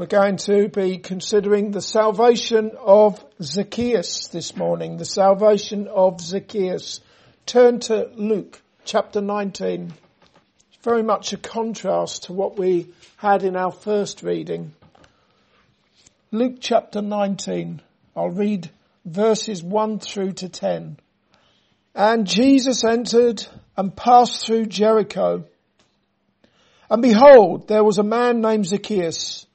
We're 0.00 0.06
going 0.06 0.38
to 0.38 0.66
be 0.70 0.96
considering 0.96 1.72
the 1.72 1.82
salvation 1.82 2.70
of 2.80 3.22
Zacchaeus 3.42 4.28
this 4.28 4.56
morning, 4.56 4.96
the 4.96 5.04
salvation 5.04 5.88
of 5.88 6.22
Zacchaeus. 6.22 7.02
Turn 7.44 7.80
to 7.80 8.10
Luke 8.14 8.62
chapter 8.86 9.20
19. 9.20 9.92
It's 10.72 10.82
very 10.82 11.02
much 11.02 11.34
a 11.34 11.36
contrast 11.36 12.22
to 12.22 12.32
what 12.32 12.58
we 12.58 12.94
had 13.18 13.42
in 13.42 13.56
our 13.56 13.70
first 13.70 14.22
reading. 14.22 14.72
Luke 16.30 16.56
chapter 16.60 17.02
19. 17.02 17.82
I'll 18.16 18.30
read 18.30 18.70
verses 19.04 19.62
1 19.62 19.98
through 19.98 20.32
to 20.32 20.48
10. 20.48 20.96
And 21.94 22.26
Jesus 22.26 22.84
entered 22.84 23.46
and 23.76 23.94
passed 23.94 24.46
through 24.46 24.64
Jericho. 24.64 25.44
And 26.88 27.02
behold, 27.02 27.68
there 27.68 27.84
was 27.84 27.98
a 27.98 28.02
man 28.02 28.40
named 28.40 28.64
Zacchaeus 28.64 29.46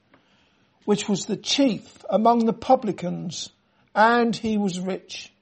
which 0.85 1.09
was 1.09 1.25
the 1.25 1.37
chief 1.37 2.05
among 2.09 2.45
the 2.45 2.53
publicans, 2.53 3.49
and 3.93 4.35
he 4.35 4.57
was 4.57 4.79
rich. 4.79 5.33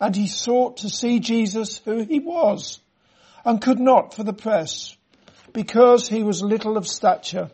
And 0.00 0.16
he 0.16 0.26
sought 0.26 0.78
to 0.78 0.90
see 0.90 1.20
Jesus 1.20 1.78
who 1.84 2.04
he 2.04 2.18
was, 2.18 2.80
and 3.44 3.60
could 3.60 3.78
not 3.78 4.14
for 4.14 4.24
the 4.24 4.32
press, 4.32 4.96
because 5.52 6.08
he 6.08 6.22
was 6.22 6.42
little 6.42 6.76
of 6.76 6.88
stature. 6.88 7.50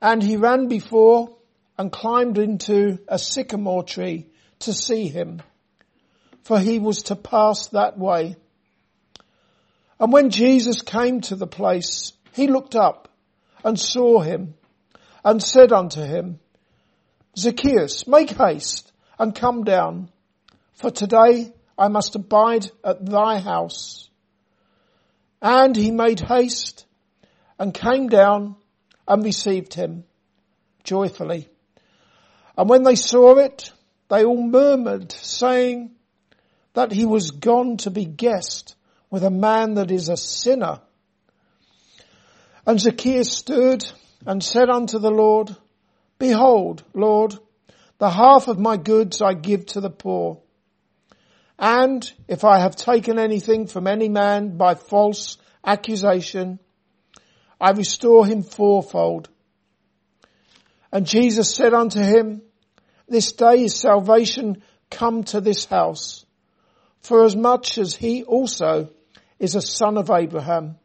And 0.00 0.22
he 0.22 0.36
ran 0.36 0.68
before 0.68 1.36
and 1.76 1.92
climbed 1.92 2.38
into 2.38 2.98
a 3.08 3.18
sycamore 3.18 3.82
tree 3.82 4.26
to 4.60 4.72
see 4.72 5.08
him, 5.08 5.42
for 6.42 6.58
he 6.60 6.78
was 6.78 7.02
to 7.04 7.16
pass 7.16 7.68
that 7.68 7.98
way. 7.98 8.36
And 9.98 10.12
when 10.12 10.30
Jesus 10.30 10.82
came 10.82 11.20
to 11.22 11.36
the 11.36 11.46
place, 11.46 12.12
he 12.32 12.46
looked 12.46 12.76
up 12.76 13.08
and 13.64 13.78
saw 13.78 14.20
him 14.20 14.54
and 15.26 15.42
said 15.42 15.72
unto 15.72 16.00
him, 16.00 16.38
Zacchaeus, 17.36 18.06
make 18.06 18.30
haste 18.30 18.92
and 19.18 19.34
come 19.34 19.64
down, 19.64 20.08
for 20.74 20.92
today 20.92 21.52
I 21.76 21.88
must 21.88 22.14
abide 22.14 22.70
at 22.84 23.04
thy 23.04 23.40
house. 23.40 24.08
And 25.42 25.74
he 25.74 25.90
made 25.90 26.20
haste 26.20 26.86
and 27.58 27.74
came 27.74 28.08
down 28.08 28.54
and 29.08 29.24
received 29.24 29.74
him 29.74 30.04
joyfully. 30.84 31.48
And 32.56 32.70
when 32.70 32.84
they 32.84 32.94
saw 32.94 33.36
it, 33.38 33.72
they 34.08 34.24
all 34.24 34.40
murmured, 34.40 35.10
saying 35.10 35.90
that 36.74 36.92
he 36.92 37.04
was 37.04 37.32
gone 37.32 37.78
to 37.78 37.90
be 37.90 38.04
guest 38.04 38.76
with 39.10 39.24
a 39.24 39.30
man 39.30 39.74
that 39.74 39.90
is 39.90 40.08
a 40.08 40.16
sinner. 40.16 40.82
And 42.64 42.80
Zacchaeus 42.80 43.32
stood 43.32 43.84
and 44.26 44.42
said 44.42 44.68
unto 44.68 44.98
the 44.98 45.10
Lord, 45.10 45.54
Behold, 46.18 46.82
Lord, 46.92 47.38
the 47.98 48.10
half 48.10 48.48
of 48.48 48.58
my 48.58 48.76
goods 48.76 49.22
I 49.22 49.34
give 49.34 49.66
to 49.66 49.80
the 49.80 49.90
poor. 49.90 50.40
And 51.58 52.10
if 52.28 52.44
I 52.44 52.58
have 52.58 52.76
taken 52.76 53.18
anything 53.18 53.66
from 53.66 53.86
any 53.86 54.08
man 54.08 54.56
by 54.56 54.74
false 54.74 55.38
accusation, 55.64 56.58
I 57.60 57.70
restore 57.70 58.26
him 58.26 58.42
fourfold. 58.42 59.30
And 60.92 61.06
Jesus 61.06 61.54
said 61.54 61.72
unto 61.72 62.00
him, 62.00 62.42
This 63.08 63.32
day 63.32 63.64
is 63.64 63.74
salvation 63.74 64.62
come 64.90 65.24
to 65.24 65.40
this 65.40 65.64
house, 65.64 66.26
for 67.00 67.24
as 67.24 67.34
much 67.34 67.78
as 67.78 67.94
he 67.94 68.24
also 68.24 68.90
is 69.38 69.54
a 69.54 69.62
son 69.62 69.96
of 69.96 70.10
Abraham. 70.10 70.78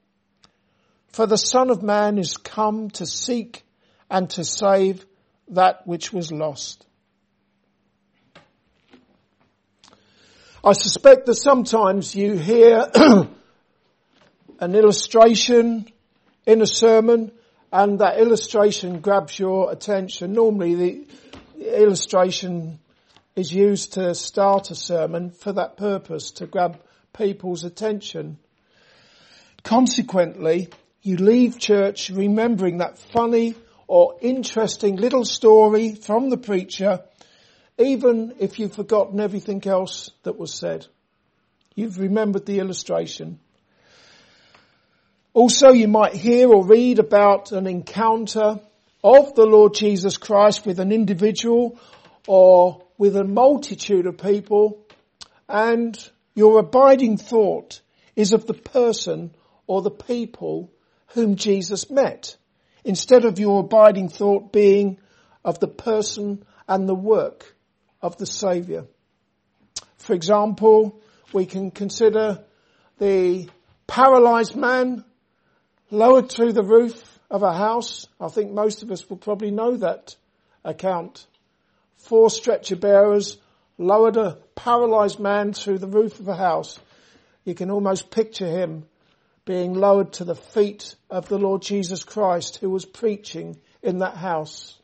For 1.12 1.26
the 1.26 1.38
Son 1.38 1.70
of 1.70 1.84
Man 1.84 2.18
is 2.18 2.38
come 2.38 2.90
to 2.92 3.06
seek 3.06 3.64
and 4.10 4.30
to 4.32 4.46
save 4.46 5.06
that 5.50 5.86
which 5.86 6.14
was 6.14 6.32
lost. 6.32 6.86
I 10.64 10.74
suspect 10.74 11.26
that 11.26 11.36
sometimes 11.36 12.16
you 12.16 12.38
hear 12.38 12.86
an 14.60 14.76
illustration 14.76 15.88
in 16.46 16.62
a 16.62 16.68
sermon 16.68 17.32
and 17.74 18.00
that 18.00 18.20
illustration 18.20 19.02
grabs 19.02 19.38
your 19.40 19.72
attention. 19.72 20.34
Normally 20.34 20.76
the 20.76 21.08
illustration 21.82 22.80
is 23.36 23.52
used 23.52 23.94
to 23.94 24.14
start 24.14 24.72
a 24.72 24.76
sermon 24.76 25.32
for 25.32 25.52
that 25.54 25.78
purpose, 25.78 26.32
to 26.32 26.46
grab 26.46 26.80
people's 27.14 27.64
attention. 27.64 28.38
Consequently, 29.64 30.70
you 31.02 31.18
leave 31.18 31.58
church 31.58 32.10
remembering 32.10 32.78
that 32.78 32.98
funny 32.98 33.56
or 33.88 34.18
interesting 34.22 34.96
little 34.96 35.26
story 35.26 35.96
from 35.96 36.30
the 36.30 36.38
preacher, 36.38 37.02
even 37.78 38.36
if 38.40 38.60
you've 38.60 38.76
forgotten 38.76 39.20
everything 39.20 39.66
else 39.68 40.12
that 40.24 40.38
was 40.38 40.54
said. 40.54 40.86
You've 41.76 42.00
remembered 42.00 42.46
the 42.46 42.60
illustration. 42.60 43.40
Also, 45.34 45.72
you 45.72 45.88
might 45.88 46.14
hear 46.14 46.50
or 46.50 46.66
read 46.66 47.00
about 47.00 47.52
an 47.52 47.66
encounter 47.66 48.60
of 49.04 49.34
the 49.34 49.46
Lord 49.46 49.74
Jesus 49.74 50.18
Christ 50.18 50.66
with 50.66 50.80
an 50.80 50.92
individual 50.92 51.80
or 52.28 52.84
with 52.98 53.16
a 53.16 53.24
multitude 53.24 54.06
of 54.06 54.18
people 54.18 54.86
and 55.50 55.98
your 56.36 56.60
abiding 56.60 57.18
thought 57.18 57.82
is 58.16 58.34
of 58.34 58.46
the 58.46 58.54
person 58.54 59.34
or 59.68 59.82
the 59.82 59.90
people 59.90 60.72
whom 61.14 61.36
Jesus 61.36 61.90
met, 61.90 62.38
instead 62.84 63.26
of 63.26 63.40
your 63.40 63.62
abiding 63.62 64.10
thought 64.10 64.52
being 64.52 64.98
of 65.44 65.60
the 65.60 65.68
person 65.68 66.44
and 66.68 66.88
the 66.88 66.96
work 66.96 67.56
of 68.02 68.18
the 68.18 68.26
Saviour. 68.26 68.86
For 69.98 70.14
example, 70.14 71.02
we 71.34 71.46
can 71.46 71.72
consider 71.72 72.44
the 72.98 73.50
paralysed 73.88 74.56
man 74.56 75.06
lowered 75.90 76.30
through 76.30 76.54
the 76.54 76.64
roof 76.64 77.20
of 77.30 77.44
a 77.44 77.54
house. 77.54 78.08
I 78.20 78.30
think 78.30 78.52
most 78.52 78.84
of 78.84 78.92
us 78.92 79.10
will 79.10 79.18
probably 79.18 79.52
know 79.52 79.78
that 79.78 80.16
account. 80.64 81.28
Four 81.98 82.30
stretcher 82.30 82.76
bearers 82.76 83.38
lowered 83.78 84.18
a 84.18 84.38
paralysed 84.56 85.20
man 85.20 85.54
through 85.54 85.80
the 85.80 85.88
roof 85.88 86.20
of 86.20 86.28
a 86.28 86.36
house. 86.36 86.80
You 87.44 87.54
can 87.54 87.72
almost 87.72 88.12
picture 88.12 88.48
him 88.48 88.86
being 89.52 89.74
lowered 89.74 90.14
to 90.14 90.24
the 90.24 90.34
feet 90.34 90.96
of 91.10 91.28
the 91.28 91.38
Lord 91.38 91.62
Jesus 91.62 92.06
Christ 92.06 92.60
who 92.60 92.70
was 92.70 92.86
preaching 92.86 93.60
in 93.84 94.00
that 94.00 94.16
house. 94.16 94.80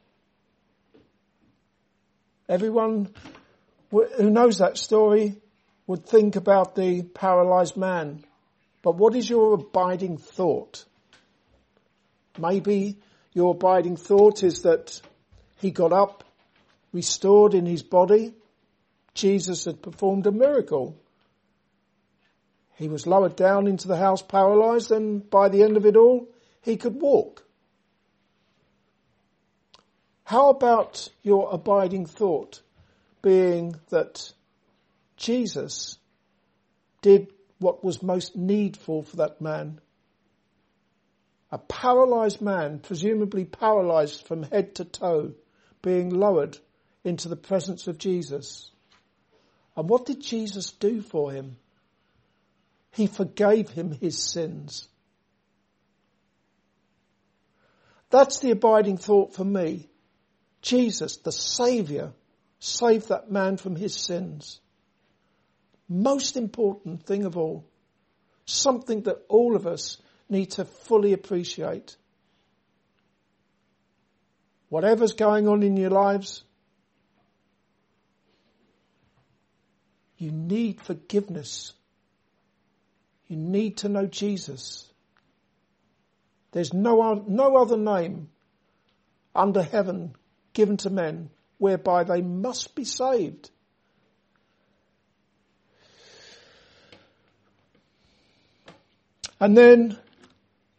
Everyone 2.49 3.13
who 3.91 4.29
knows 4.29 4.57
that 4.57 4.77
story 4.77 5.37
would 5.87 6.05
think 6.05 6.35
about 6.35 6.75
the 6.75 7.03
paralyzed 7.03 7.77
man. 7.77 8.25
But 8.81 8.97
what 8.97 9.15
is 9.15 9.29
your 9.29 9.53
abiding 9.53 10.17
thought? 10.17 10.83
Maybe 12.37 12.97
your 13.31 13.51
abiding 13.51 13.95
thought 13.95 14.43
is 14.43 14.63
that 14.63 14.99
he 15.59 15.71
got 15.71 15.93
up, 15.93 16.25
restored 16.91 17.53
in 17.53 17.65
his 17.65 17.83
body. 17.83 18.33
Jesus 19.13 19.63
had 19.63 19.81
performed 19.81 20.27
a 20.27 20.31
miracle. 20.33 20.99
He 22.77 22.87
was 22.87 23.07
lowered 23.07 23.35
down 23.35 23.65
into 23.65 23.87
the 23.87 23.97
house 23.97 24.21
paralyzed 24.21 24.91
and 24.91 25.27
by 25.27 25.49
the 25.49 25.63
end 25.63 25.77
of 25.77 25.85
it 25.85 25.95
all, 25.95 26.27
he 26.61 26.77
could 26.77 27.01
walk. 27.01 27.43
How 30.23 30.49
about 30.49 31.09
your 31.23 31.49
abiding 31.51 32.05
thought 32.05 32.61
being 33.23 33.77
that 33.89 34.31
Jesus 35.15 35.97
did 37.01 37.33
what 37.57 37.83
was 37.83 38.03
most 38.03 38.35
needful 38.35 39.01
for 39.01 39.15
that 39.17 39.41
man? 39.41 39.81
A 41.51 41.57
paralyzed 41.57 42.41
man, 42.41 42.77
presumably 42.77 43.45
paralyzed 43.45 44.27
from 44.27 44.43
head 44.43 44.75
to 44.75 44.85
toe, 44.85 45.33
being 45.81 46.11
lowered 46.11 46.59
into 47.03 47.27
the 47.27 47.35
presence 47.35 47.87
of 47.87 47.97
Jesus. 47.97 48.69
And 49.75 49.89
what 49.89 50.05
did 50.05 50.21
Jesus 50.21 50.71
do 50.71 51.01
for 51.01 51.31
him? 51.31 51.55
He 52.97 53.05
forgave 53.05 53.69
him 53.69 53.91
his 53.91 54.17
sins. 54.17 54.87
That's 58.09 58.39
the 58.39 58.49
abiding 58.49 58.97
thought 58.97 59.35
for 59.35 59.45
me. 59.45 59.87
Jesus, 60.63 61.17
the 61.17 61.31
Saviour, 61.31 62.13
saved 62.59 63.09
that 63.09 63.29
man 63.29 63.57
from 63.57 63.75
his 63.75 63.93
sins. 63.93 64.59
Most 65.87 66.37
important 66.37 67.03
thing 67.05 67.25
of 67.25 67.37
all. 67.37 67.69
Something 68.45 69.03
that 69.03 69.23
all 69.27 69.55
of 69.55 69.67
us 69.67 69.97
need 70.27 70.49
to 70.53 70.65
fully 70.65 71.13
appreciate. 71.13 71.95
Whatever's 74.69 75.13
going 75.13 75.47
on 75.47 75.61
in 75.61 75.77
your 75.77 75.91
lives, 75.91 76.43
you 80.17 80.31
need 80.31 80.81
forgiveness 80.81 81.73
you 83.27 83.37
need 83.37 83.77
to 83.77 83.89
know 83.89 84.05
Jesus. 84.05 84.87
There's 86.51 86.73
no, 86.73 87.23
no 87.27 87.57
other 87.57 87.77
name 87.77 88.29
under 89.35 89.61
heaven 89.61 90.15
given 90.53 90.77
to 90.77 90.89
men 90.89 91.29
whereby 91.57 92.03
they 92.03 92.21
must 92.21 92.75
be 92.75 92.83
saved. 92.83 93.51
And 99.39 99.55
then 99.55 99.97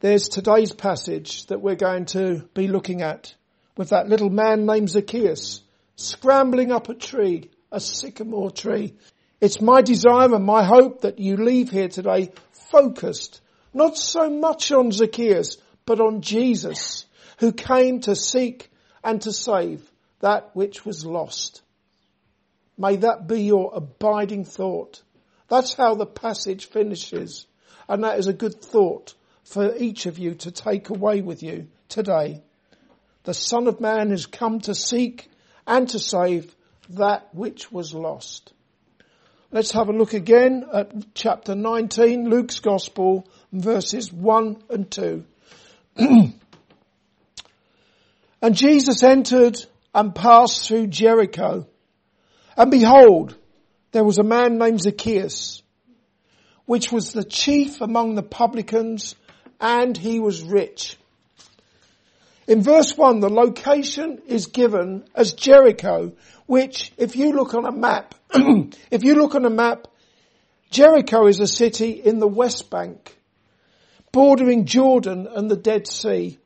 there's 0.00 0.28
today's 0.28 0.72
passage 0.72 1.46
that 1.46 1.60
we're 1.60 1.76
going 1.76 2.06
to 2.06 2.48
be 2.54 2.66
looking 2.66 3.02
at 3.02 3.34
with 3.76 3.90
that 3.90 4.08
little 4.08 4.30
man 4.30 4.66
named 4.66 4.90
Zacchaeus 4.90 5.62
scrambling 5.94 6.72
up 6.72 6.88
a 6.88 6.94
tree, 6.94 7.50
a 7.70 7.80
sycamore 7.80 8.50
tree. 8.50 8.94
It's 9.40 9.60
my 9.60 9.82
desire 9.82 10.34
and 10.34 10.44
my 10.44 10.64
hope 10.64 11.02
that 11.02 11.20
you 11.20 11.36
leave 11.36 11.70
here 11.70 11.88
today 11.88 12.32
focused, 12.72 13.40
not 13.72 13.96
so 13.96 14.28
much 14.28 14.72
on 14.72 14.90
Zacchaeus, 14.90 15.58
but 15.86 16.00
on 16.00 16.22
Jesus, 16.22 17.06
who 17.38 17.52
came 17.52 18.00
to 18.00 18.16
seek 18.16 18.70
and 19.04 19.22
to 19.22 19.32
save 19.32 19.88
that 20.20 20.50
which 20.54 20.84
was 20.84 21.06
lost. 21.06 21.62
May 22.76 22.96
that 22.96 23.28
be 23.28 23.42
your 23.42 23.72
abiding 23.74 24.44
thought. 24.44 25.02
That's 25.48 25.74
how 25.74 25.94
the 25.94 26.06
passage 26.06 26.66
finishes. 26.66 27.46
And 27.88 28.04
that 28.04 28.18
is 28.18 28.26
a 28.26 28.32
good 28.32 28.60
thought 28.60 29.14
for 29.44 29.74
each 29.76 30.06
of 30.06 30.18
you 30.18 30.34
to 30.34 30.50
take 30.50 30.90
away 30.90 31.22
with 31.22 31.42
you 31.42 31.68
today. 31.88 32.42
The 33.24 33.34
Son 33.34 33.66
of 33.66 33.80
Man 33.80 34.10
has 34.10 34.26
come 34.26 34.60
to 34.60 34.74
seek 34.74 35.30
and 35.66 35.88
to 35.90 35.98
save 35.98 36.54
that 36.90 37.34
which 37.34 37.70
was 37.72 37.94
lost. 37.94 38.52
Let's 39.50 39.72
have 39.72 39.88
a 39.88 39.94
look 39.94 40.12
again 40.12 40.66
at 40.74 40.92
chapter 41.14 41.54
19, 41.54 42.28
Luke's 42.28 42.60
Gospel, 42.60 43.26
verses 43.50 44.12
1 44.12 44.62
and 44.68 44.90
2. 44.90 45.24
and 45.96 46.34
Jesus 48.52 49.02
entered 49.02 49.56
and 49.94 50.14
passed 50.14 50.68
through 50.68 50.88
Jericho. 50.88 51.66
And 52.58 52.70
behold, 52.70 53.38
there 53.92 54.04
was 54.04 54.18
a 54.18 54.22
man 54.22 54.58
named 54.58 54.82
Zacchaeus, 54.82 55.62
which 56.66 56.92
was 56.92 57.12
the 57.12 57.24
chief 57.24 57.80
among 57.80 58.16
the 58.16 58.22
publicans, 58.22 59.14
and 59.58 59.96
he 59.96 60.20
was 60.20 60.42
rich. 60.42 60.98
In 62.46 62.62
verse 62.62 62.94
1, 62.98 63.20
the 63.20 63.30
location 63.30 64.20
is 64.26 64.48
given 64.48 65.04
as 65.14 65.32
Jericho, 65.32 66.12
which 66.48 66.92
if 66.96 67.14
you 67.14 67.32
look 67.32 67.52
on 67.52 67.66
a 67.66 67.70
map, 67.70 68.14
if 68.90 69.04
you 69.04 69.14
look 69.14 69.34
on 69.34 69.44
a 69.44 69.50
map, 69.50 69.86
Jericho 70.70 71.26
is 71.26 71.40
a 71.40 71.46
city 71.46 71.90
in 71.90 72.20
the 72.20 72.26
West 72.26 72.70
Bank, 72.70 73.16
bordering 74.12 74.64
Jordan 74.64 75.28
and 75.30 75.50
the 75.50 75.56
Dead 75.56 75.86
Sea. 75.86 76.38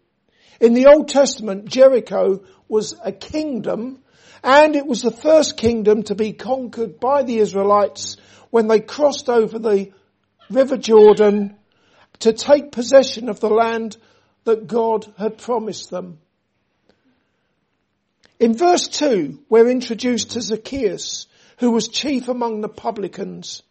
In 0.61 0.75
the 0.75 0.87
Old 0.87 1.09
Testament, 1.09 1.67
Jericho 1.67 2.43
was 2.67 2.97
a 3.05 3.13
kingdom 3.13 4.03
and 4.43 4.75
it 4.75 4.87
was 4.87 5.03
the 5.03 5.13
first 5.13 5.57
kingdom 5.57 6.03
to 6.05 6.17
be 6.17 6.33
conquered 6.33 6.99
by 6.99 7.23
the 7.23 7.39
Israelites 7.39 8.17
when 8.51 8.67
they 8.67 8.81
crossed 8.81 9.29
over 9.29 9.61
the 9.61 9.93
River 10.51 10.77
Jordan 10.77 11.57
to 12.19 12.33
take 12.33 12.73
possession 12.73 13.29
of 13.29 13.39
the 13.39 13.51
land 13.51 13.97
that 14.43 14.67
God 14.67 15.13
had 15.17 15.39
promised 15.39 15.91
them. 15.91 16.19
In 18.43 18.57
verse 18.57 18.89
2, 18.89 19.39
we're 19.49 19.71
introduced 19.71 20.33
to 20.33 20.41
Zacchaeus, 20.41 21.29
who 21.59 21.71
was 21.71 21.87
chief 21.87 22.27
among 22.27 22.61
the 22.61 22.69
publicans. 22.69 23.63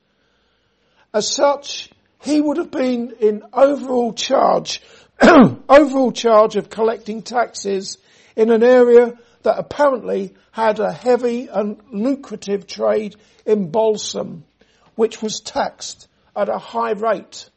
As 1.13 1.29
such, 1.29 1.89
he 2.21 2.39
would 2.39 2.55
have 2.55 2.71
been 2.71 3.11
in 3.19 3.43
overall 3.51 4.13
charge, 4.13 4.81
overall 5.21 6.13
charge 6.13 6.55
of 6.55 6.69
collecting 6.69 7.21
taxes 7.21 7.97
in 8.37 8.49
an 8.49 8.63
area 8.63 9.19
that 9.43 9.59
apparently 9.59 10.35
had 10.51 10.79
a 10.79 10.93
heavy 10.93 11.49
and 11.49 11.81
lucrative 11.91 12.65
trade 12.65 13.17
in 13.45 13.71
balsam, 13.71 14.45
which 14.95 15.21
was 15.21 15.41
taxed 15.41 16.07
at 16.33 16.47
a 16.47 16.57
high 16.57 16.93
rate. 16.93 17.49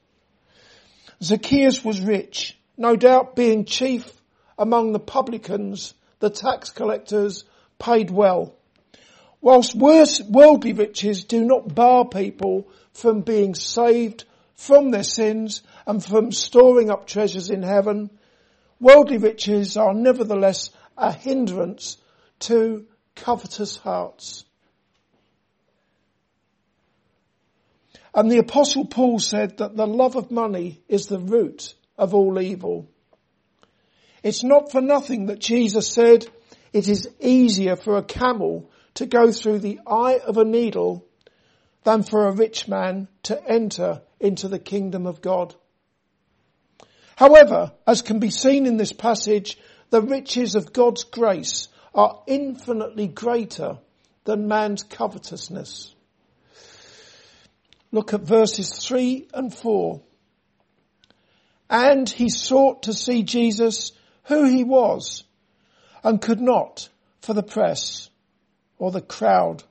Zacchaeus 1.22 1.84
was 1.84 2.00
rich, 2.00 2.58
no 2.76 2.96
doubt 2.96 3.36
being 3.36 3.66
chief 3.66 4.10
among 4.58 4.90
the 4.90 4.98
publicans 4.98 5.94
the 6.24 6.30
tax 6.30 6.70
collectors 6.70 7.44
paid 7.78 8.08
well. 8.08 8.54
Whilst 9.42 9.74
worldly 9.74 10.72
riches 10.72 11.24
do 11.24 11.44
not 11.44 11.74
bar 11.74 12.06
people 12.08 12.66
from 12.94 13.20
being 13.20 13.54
saved 13.54 14.24
from 14.54 14.90
their 14.90 15.02
sins 15.02 15.62
and 15.86 16.02
from 16.02 16.32
storing 16.32 16.90
up 16.90 17.06
treasures 17.06 17.50
in 17.50 17.62
heaven, 17.62 18.08
worldly 18.80 19.18
riches 19.18 19.76
are 19.76 19.92
nevertheless 19.92 20.70
a 20.96 21.12
hindrance 21.12 21.98
to 22.38 22.86
covetous 23.14 23.76
hearts. 23.76 24.46
And 28.14 28.30
the 28.30 28.38
apostle 28.38 28.86
Paul 28.86 29.18
said 29.18 29.58
that 29.58 29.76
the 29.76 29.86
love 29.86 30.16
of 30.16 30.30
money 30.30 30.80
is 30.88 31.06
the 31.06 31.18
root 31.18 31.74
of 31.98 32.14
all 32.14 32.40
evil. 32.40 32.88
It's 34.24 34.42
not 34.42 34.72
for 34.72 34.80
nothing 34.80 35.26
that 35.26 35.38
Jesus 35.38 35.86
said 35.86 36.26
it 36.72 36.88
is 36.88 37.08
easier 37.20 37.76
for 37.76 37.98
a 37.98 38.02
camel 38.02 38.70
to 38.94 39.04
go 39.04 39.30
through 39.30 39.58
the 39.58 39.80
eye 39.86 40.18
of 40.26 40.38
a 40.38 40.44
needle 40.44 41.06
than 41.84 42.02
for 42.02 42.26
a 42.26 42.32
rich 42.32 42.66
man 42.66 43.06
to 43.24 43.40
enter 43.46 44.00
into 44.18 44.48
the 44.48 44.58
kingdom 44.58 45.06
of 45.06 45.20
God. 45.20 45.54
However, 47.16 47.72
as 47.86 48.00
can 48.00 48.18
be 48.18 48.30
seen 48.30 48.64
in 48.64 48.78
this 48.78 48.94
passage, 48.94 49.58
the 49.90 50.00
riches 50.00 50.54
of 50.54 50.72
God's 50.72 51.04
grace 51.04 51.68
are 51.94 52.22
infinitely 52.26 53.08
greater 53.08 53.78
than 54.24 54.48
man's 54.48 54.84
covetousness. 54.84 55.94
Look 57.92 58.14
at 58.14 58.22
verses 58.22 58.72
three 58.72 59.28
and 59.34 59.54
four. 59.54 60.00
And 61.68 62.08
he 62.08 62.30
sought 62.30 62.84
to 62.84 62.94
see 62.94 63.22
Jesus 63.22 63.92
who 64.24 64.44
he 64.44 64.64
was 64.64 65.24
and 66.02 66.20
could 66.20 66.40
not 66.40 66.88
for 67.20 67.34
the 67.34 67.42
press 67.42 68.10
or 68.78 68.90
the 68.90 69.00
crowd 69.00 69.62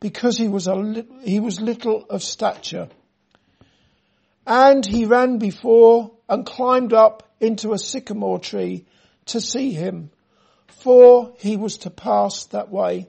because 0.00 0.36
he 0.36 0.48
was 0.48 0.66
a 0.66 1.04
he 1.22 1.40
was 1.40 1.60
little 1.60 2.04
of 2.08 2.22
stature. 2.22 2.88
And 4.46 4.86
he 4.86 5.04
ran 5.04 5.38
before 5.38 6.12
and 6.28 6.46
climbed 6.46 6.92
up 6.92 7.28
into 7.40 7.72
a 7.72 7.78
sycamore 7.78 8.38
tree 8.38 8.84
to 9.26 9.40
see 9.40 9.72
him, 9.72 10.10
for 10.68 11.34
he 11.38 11.56
was 11.56 11.78
to 11.78 11.90
pass 11.90 12.44
that 12.46 12.70
way. 12.70 13.08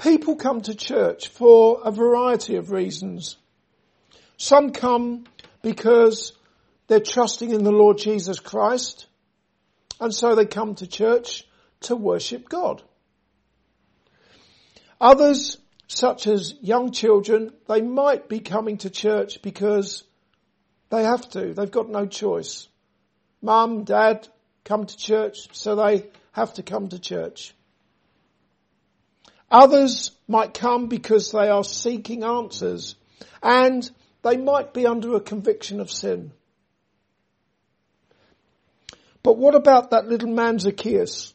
People 0.00 0.36
come 0.36 0.60
to 0.62 0.74
church 0.74 1.26
for 1.28 1.80
a 1.84 1.90
variety 1.90 2.54
of 2.54 2.70
reasons. 2.70 3.36
Some 4.36 4.70
come 4.70 5.24
because 5.60 6.32
they're 6.86 7.00
trusting 7.00 7.50
in 7.50 7.64
the 7.64 7.72
Lord 7.72 7.98
Jesus 7.98 8.38
Christ, 8.38 9.06
and 10.00 10.14
so 10.14 10.36
they 10.36 10.46
come 10.46 10.76
to 10.76 10.86
church 10.86 11.44
to 11.80 11.96
worship 11.96 12.48
God. 12.48 12.80
Others, 15.00 15.58
such 15.88 16.28
as 16.28 16.54
young 16.60 16.92
children, 16.92 17.52
they 17.66 17.80
might 17.80 18.28
be 18.28 18.38
coming 18.38 18.78
to 18.78 18.90
church 18.90 19.42
because 19.42 20.04
they 20.90 21.02
have 21.02 21.28
to. 21.30 21.54
They've 21.54 21.70
got 21.70 21.88
no 21.88 22.06
choice. 22.06 22.68
Mum, 23.42 23.82
dad 23.82 24.28
come 24.64 24.86
to 24.86 24.96
church, 24.96 25.48
so 25.52 25.74
they 25.74 26.06
have 26.32 26.54
to 26.54 26.62
come 26.62 26.88
to 26.88 26.98
church. 27.00 27.54
Others 29.50 30.12
might 30.26 30.52
come 30.54 30.88
because 30.88 31.32
they 31.32 31.48
are 31.48 31.64
seeking 31.64 32.22
answers 32.22 32.96
and 33.42 33.90
they 34.22 34.36
might 34.36 34.74
be 34.74 34.86
under 34.86 35.14
a 35.14 35.20
conviction 35.20 35.80
of 35.80 35.90
sin. 35.90 36.32
But 39.22 39.38
what 39.38 39.54
about 39.54 39.90
that 39.90 40.06
little 40.06 40.30
man 40.30 40.58
Zacchaeus? 40.58 41.34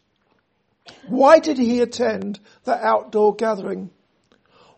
Why 1.07 1.39
did 1.39 1.57
he 1.57 1.81
attend 1.81 2.39
the 2.63 2.75
outdoor 2.75 3.35
gathering? 3.35 3.89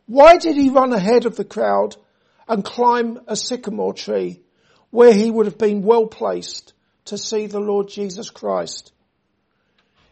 Why 0.06 0.38
did 0.38 0.56
he 0.56 0.70
run 0.70 0.94
ahead 0.94 1.26
of 1.26 1.36
the 1.36 1.46
crowd 1.46 1.96
and 2.48 2.64
climb 2.64 3.20
a 3.28 3.36
sycamore 3.36 3.94
tree 3.94 4.42
where 4.92 5.14
he 5.14 5.32
would 5.32 5.46
have 5.48 5.58
been 5.58 5.82
well 5.82 6.08
placed 6.08 6.74
to 7.06 7.18
see 7.18 7.48
the 7.48 7.60
Lord 7.60 7.90
Jesus 7.90 8.30
Christ? 8.30 8.92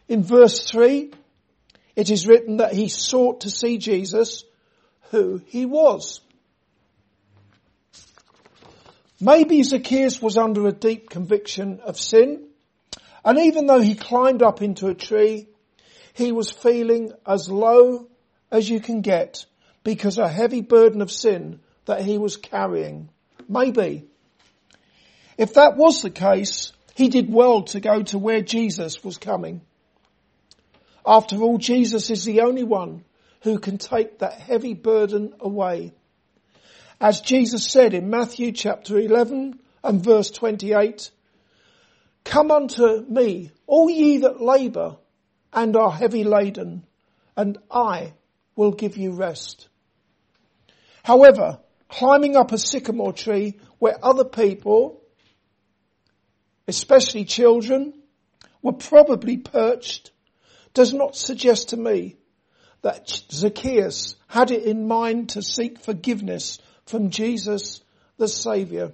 In 0.08 0.22
verse 0.22 0.68
3, 0.68 1.12
it 1.96 2.10
is 2.10 2.26
written 2.26 2.58
that 2.58 2.72
he 2.72 2.88
sought 2.88 3.42
to 3.42 3.50
see 3.50 3.78
Jesus, 3.78 4.44
who 5.10 5.40
he 5.46 5.66
was. 5.66 6.20
Maybe 9.20 9.62
Zacchaeus 9.62 10.20
was 10.20 10.36
under 10.36 10.66
a 10.66 10.72
deep 10.72 11.08
conviction 11.08 11.80
of 11.80 11.98
sin, 11.98 12.48
and 13.24 13.38
even 13.38 13.66
though 13.66 13.80
he 13.80 13.94
climbed 13.94 14.42
up 14.42 14.60
into 14.60 14.88
a 14.88 14.94
tree, 14.94 15.48
he 16.12 16.32
was 16.32 16.50
feeling 16.50 17.12
as 17.26 17.48
low 17.48 18.08
as 18.50 18.68
you 18.68 18.80
can 18.80 19.00
get 19.00 19.46
because 19.82 20.18
a 20.18 20.28
heavy 20.28 20.62
burden 20.62 21.00
of 21.00 21.10
sin 21.10 21.60
that 21.86 22.02
he 22.02 22.18
was 22.18 22.36
carrying. 22.36 23.08
Maybe. 23.48 24.04
If 25.36 25.54
that 25.54 25.76
was 25.76 26.02
the 26.02 26.10
case, 26.10 26.72
he 26.94 27.08
did 27.08 27.32
well 27.32 27.62
to 27.64 27.80
go 27.80 28.02
to 28.02 28.18
where 28.18 28.40
Jesus 28.40 29.02
was 29.02 29.18
coming. 29.18 29.60
After 31.06 31.40
all, 31.42 31.58
Jesus 31.58 32.10
is 32.10 32.24
the 32.24 32.40
only 32.40 32.64
one 32.64 33.04
who 33.42 33.58
can 33.58 33.78
take 33.78 34.18
that 34.18 34.40
heavy 34.40 34.74
burden 34.74 35.34
away. 35.38 35.92
As 37.00 37.20
Jesus 37.20 37.66
said 37.66 37.92
in 37.92 38.08
Matthew 38.08 38.52
chapter 38.52 38.98
11 38.98 39.58
and 39.82 40.02
verse 40.02 40.30
28, 40.30 41.10
Come 42.24 42.50
unto 42.50 43.04
me, 43.06 43.50
all 43.66 43.90
ye 43.90 44.18
that 44.18 44.40
labour 44.40 44.96
and 45.52 45.76
are 45.76 45.90
heavy 45.90 46.24
laden, 46.24 46.84
and 47.36 47.58
I 47.70 48.14
will 48.56 48.72
give 48.72 48.96
you 48.96 49.12
rest. 49.12 49.68
However, 51.02 51.60
climbing 51.88 52.34
up 52.36 52.52
a 52.52 52.58
sycamore 52.58 53.12
tree 53.12 53.58
where 53.78 54.02
other 54.02 54.24
people, 54.24 55.02
especially 56.66 57.26
children, 57.26 57.92
were 58.62 58.72
probably 58.72 59.36
perched 59.36 60.10
does 60.74 60.92
not 60.92 61.16
suggest 61.16 61.70
to 61.70 61.76
me 61.76 62.16
that 62.82 63.08
Zacchaeus 63.30 64.16
had 64.26 64.50
it 64.50 64.64
in 64.64 64.86
mind 64.86 65.30
to 65.30 65.42
seek 65.42 65.78
forgiveness 65.78 66.58
from 66.84 67.10
Jesus 67.10 67.80
the 68.18 68.28
Saviour. 68.28 68.92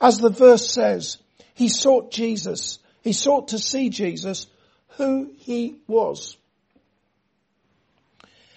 As 0.00 0.18
the 0.18 0.30
verse 0.30 0.68
says, 0.72 1.18
he 1.54 1.68
sought 1.68 2.10
Jesus. 2.10 2.78
He 3.02 3.12
sought 3.12 3.48
to 3.48 3.58
see 3.58 3.90
Jesus, 3.90 4.46
who 4.96 5.30
he 5.36 5.76
was. 5.86 6.36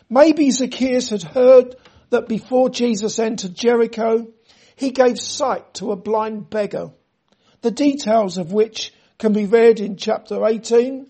Maybe 0.10 0.52
Zacchaeus 0.52 1.10
had 1.10 1.24
heard 1.24 1.76
that 2.10 2.28
before 2.28 2.70
Jesus 2.70 3.20
entered 3.20 3.56
Jericho, 3.56 4.28
he 4.76 4.92
gave 4.92 5.20
sight 5.20 5.76
to 5.76 5.92
a 5.92 5.96
blind 5.96 6.50
beggar, 6.50 6.92
the 7.62 7.72
details 7.72 8.38
of 8.38 8.52
which 8.52 8.94
can 9.18 9.34
be 9.34 9.46
read 9.46 9.80
in 9.80 9.96
chapter 9.96 10.46
18, 10.46 11.08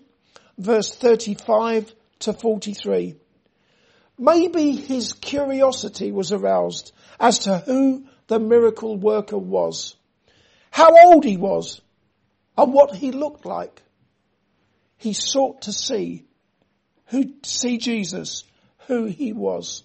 verse 0.58 0.94
35 0.94 1.94
to 2.20 2.32
43. 2.32 3.16
Maybe 4.18 4.72
his 4.72 5.12
curiosity 5.14 6.12
was 6.12 6.32
aroused 6.32 6.92
as 7.18 7.40
to 7.40 7.58
who 7.58 8.06
the 8.28 8.38
miracle 8.38 8.96
worker 8.96 9.38
was, 9.38 9.96
how 10.70 10.90
old 11.06 11.24
he 11.24 11.36
was, 11.36 11.80
and 12.56 12.72
what 12.72 12.94
he 12.94 13.10
looked 13.10 13.44
like. 13.46 13.82
He 14.98 15.12
sought 15.12 15.62
to 15.62 15.72
see 15.72 16.24
who, 17.06 17.34
see 17.42 17.78
Jesus, 17.78 18.44
who 18.86 19.04
he 19.06 19.32
was. 19.32 19.82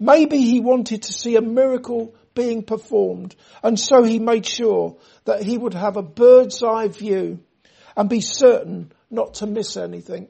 Maybe 0.00 0.38
he 0.38 0.60
wanted 0.60 1.02
to 1.02 1.12
see 1.12 1.36
a 1.36 1.42
miracle 1.42 2.14
being 2.34 2.62
performed 2.62 3.34
and 3.64 3.78
so 3.78 4.04
he 4.04 4.20
made 4.20 4.46
sure 4.46 4.96
that 5.24 5.42
he 5.42 5.58
would 5.58 5.74
have 5.74 5.96
a 5.96 6.02
bird's 6.02 6.62
eye 6.62 6.86
view 6.86 7.40
and 7.98 8.08
be 8.08 8.20
certain 8.20 8.92
not 9.10 9.34
to 9.34 9.46
miss 9.46 9.76
anything. 9.76 10.28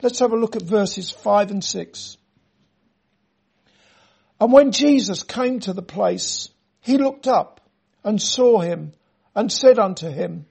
Let's 0.00 0.18
have 0.20 0.32
a 0.32 0.36
look 0.36 0.56
at 0.56 0.62
verses 0.62 1.10
five 1.10 1.50
and 1.50 1.62
six. 1.62 2.16
And 4.40 4.52
when 4.52 4.72
Jesus 4.72 5.22
came 5.22 5.60
to 5.60 5.74
the 5.74 5.82
place, 5.82 6.48
he 6.80 6.96
looked 6.96 7.28
up 7.28 7.60
and 8.02 8.20
saw 8.20 8.60
him 8.60 8.94
and 9.36 9.52
said 9.52 9.78
unto 9.78 10.08
him, 10.08 10.46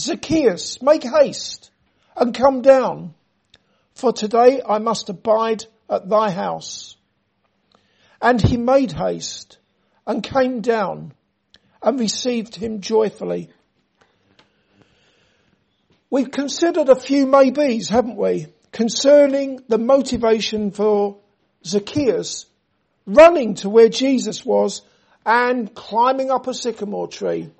Zacchaeus, 0.00 0.80
make 0.80 1.04
haste 1.04 1.70
and 2.16 2.34
come 2.34 2.62
down 2.62 3.14
for 3.92 4.12
today 4.12 4.62
I 4.66 4.78
must 4.78 5.10
abide 5.10 5.64
at 5.88 6.08
thy 6.08 6.30
house. 6.30 6.96
And 8.22 8.40
he 8.40 8.56
made 8.56 8.92
haste 8.92 9.58
and 10.06 10.22
came 10.22 10.62
down 10.62 11.12
and 11.82 12.00
received 12.00 12.56
him 12.56 12.80
joyfully. 12.80 13.50
We've 16.08 16.30
considered 16.30 16.88
a 16.88 16.94
few 16.94 17.26
maybes, 17.26 17.88
haven't 17.88 18.16
we, 18.16 18.46
concerning 18.70 19.62
the 19.68 19.78
motivation 19.78 20.70
for 20.70 21.18
Zacchaeus 21.64 22.46
running 23.06 23.54
to 23.54 23.68
where 23.68 23.88
Jesus 23.88 24.44
was 24.44 24.82
and 25.24 25.74
climbing 25.74 26.30
up 26.30 26.46
a 26.46 26.54
sycamore 26.54 27.08
tree. 27.08 27.50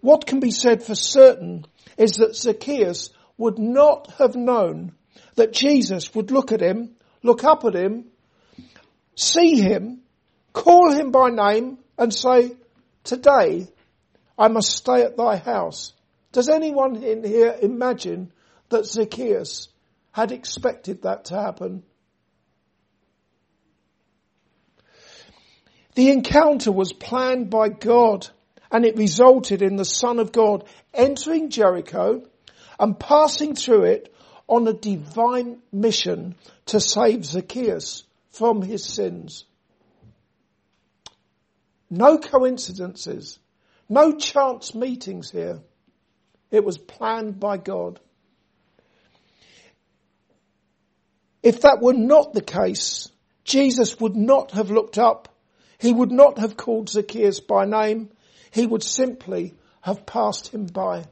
What 0.00 0.26
can 0.26 0.40
be 0.40 0.50
said 0.50 0.82
for 0.82 0.94
certain 0.94 1.64
is 1.96 2.16
that 2.16 2.36
Zacchaeus 2.36 3.10
would 3.38 3.58
not 3.58 4.12
have 4.18 4.34
known 4.34 4.92
that 5.36 5.52
Jesus 5.52 6.14
would 6.14 6.30
look 6.30 6.52
at 6.52 6.60
him, 6.60 6.96
look 7.22 7.44
up 7.44 7.64
at 7.64 7.74
him, 7.74 8.06
see 9.14 9.60
him, 9.60 10.00
call 10.52 10.92
him 10.92 11.10
by 11.10 11.30
name 11.30 11.78
and 11.98 12.12
say, 12.12 12.52
today 13.04 13.68
I 14.38 14.48
must 14.48 14.70
stay 14.70 15.02
at 15.02 15.16
thy 15.16 15.36
house. 15.36 15.92
Does 16.36 16.50
anyone 16.50 16.96
in 17.02 17.24
here 17.24 17.56
imagine 17.62 18.30
that 18.68 18.84
Zacchaeus 18.84 19.68
had 20.12 20.32
expected 20.32 21.00
that 21.04 21.24
to 21.26 21.34
happen? 21.34 21.82
The 25.94 26.10
encounter 26.10 26.70
was 26.70 26.92
planned 26.92 27.48
by 27.48 27.70
God 27.70 28.28
and 28.70 28.84
it 28.84 28.98
resulted 28.98 29.62
in 29.62 29.76
the 29.76 29.86
Son 29.86 30.18
of 30.18 30.30
God 30.30 30.68
entering 30.92 31.48
Jericho 31.48 32.28
and 32.78 33.00
passing 33.00 33.54
through 33.54 33.84
it 33.84 34.14
on 34.46 34.68
a 34.68 34.74
divine 34.74 35.62
mission 35.72 36.34
to 36.66 36.80
save 36.80 37.24
Zacchaeus 37.24 38.04
from 38.28 38.60
his 38.60 38.84
sins. 38.84 39.46
No 41.88 42.18
coincidences, 42.18 43.38
no 43.88 44.18
chance 44.18 44.74
meetings 44.74 45.30
here. 45.30 45.62
It 46.50 46.64
was 46.64 46.78
planned 46.78 47.40
by 47.40 47.56
God. 47.56 48.00
If 51.42 51.60
that 51.62 51.80
were 51.80 51.92
not 51.92 52.32
the 52.32 52.42
case, 52.42 53.08
Jesus 53.44 54.00
would 54.00 54.16
not 54.16 54.52
have 54.52 54.70
looked 54.70 54.98
up. 54.98 55.28
He 55.78 55.92
would 55.92 56.10
not 56.10 56.38
have 56.38 56.56
called 56.56 56.88
Zacchaeus 56.88 57.40
by 57.40 57.64
name. 57.64 58.10
He 58.50 58.66
would 58.66 58.82
simply 58.82 59.54
have 59.82 60.06
passed 60.06 60.48
him 60.48 60.66
by. 60.66 61.04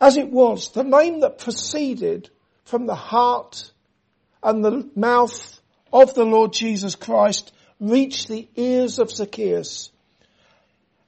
As 0.00 0.16
it 0.16 0.30
was, 0.30 0.70
the 0.70 0.84
name 0.84 1.20
that 1.20 1.38
proceeded 1.38 2.30
from 2.64 2.86
the 2.86 2.94
heart 2.94 3.72
and 4.42 4.64
the 4.64 4.88
mouth 4.94 5.60
of 5.92 6.14
the 6.14 6.24
Lord 6.24 6.52
Jesus 6.52 6.94
Christ 6.94 7.52
reached 7.80 8.28
the 8.28 8.48
ears 8.56 8.98
of 8.98 9.10
Zacchaeus. 9.10 9.90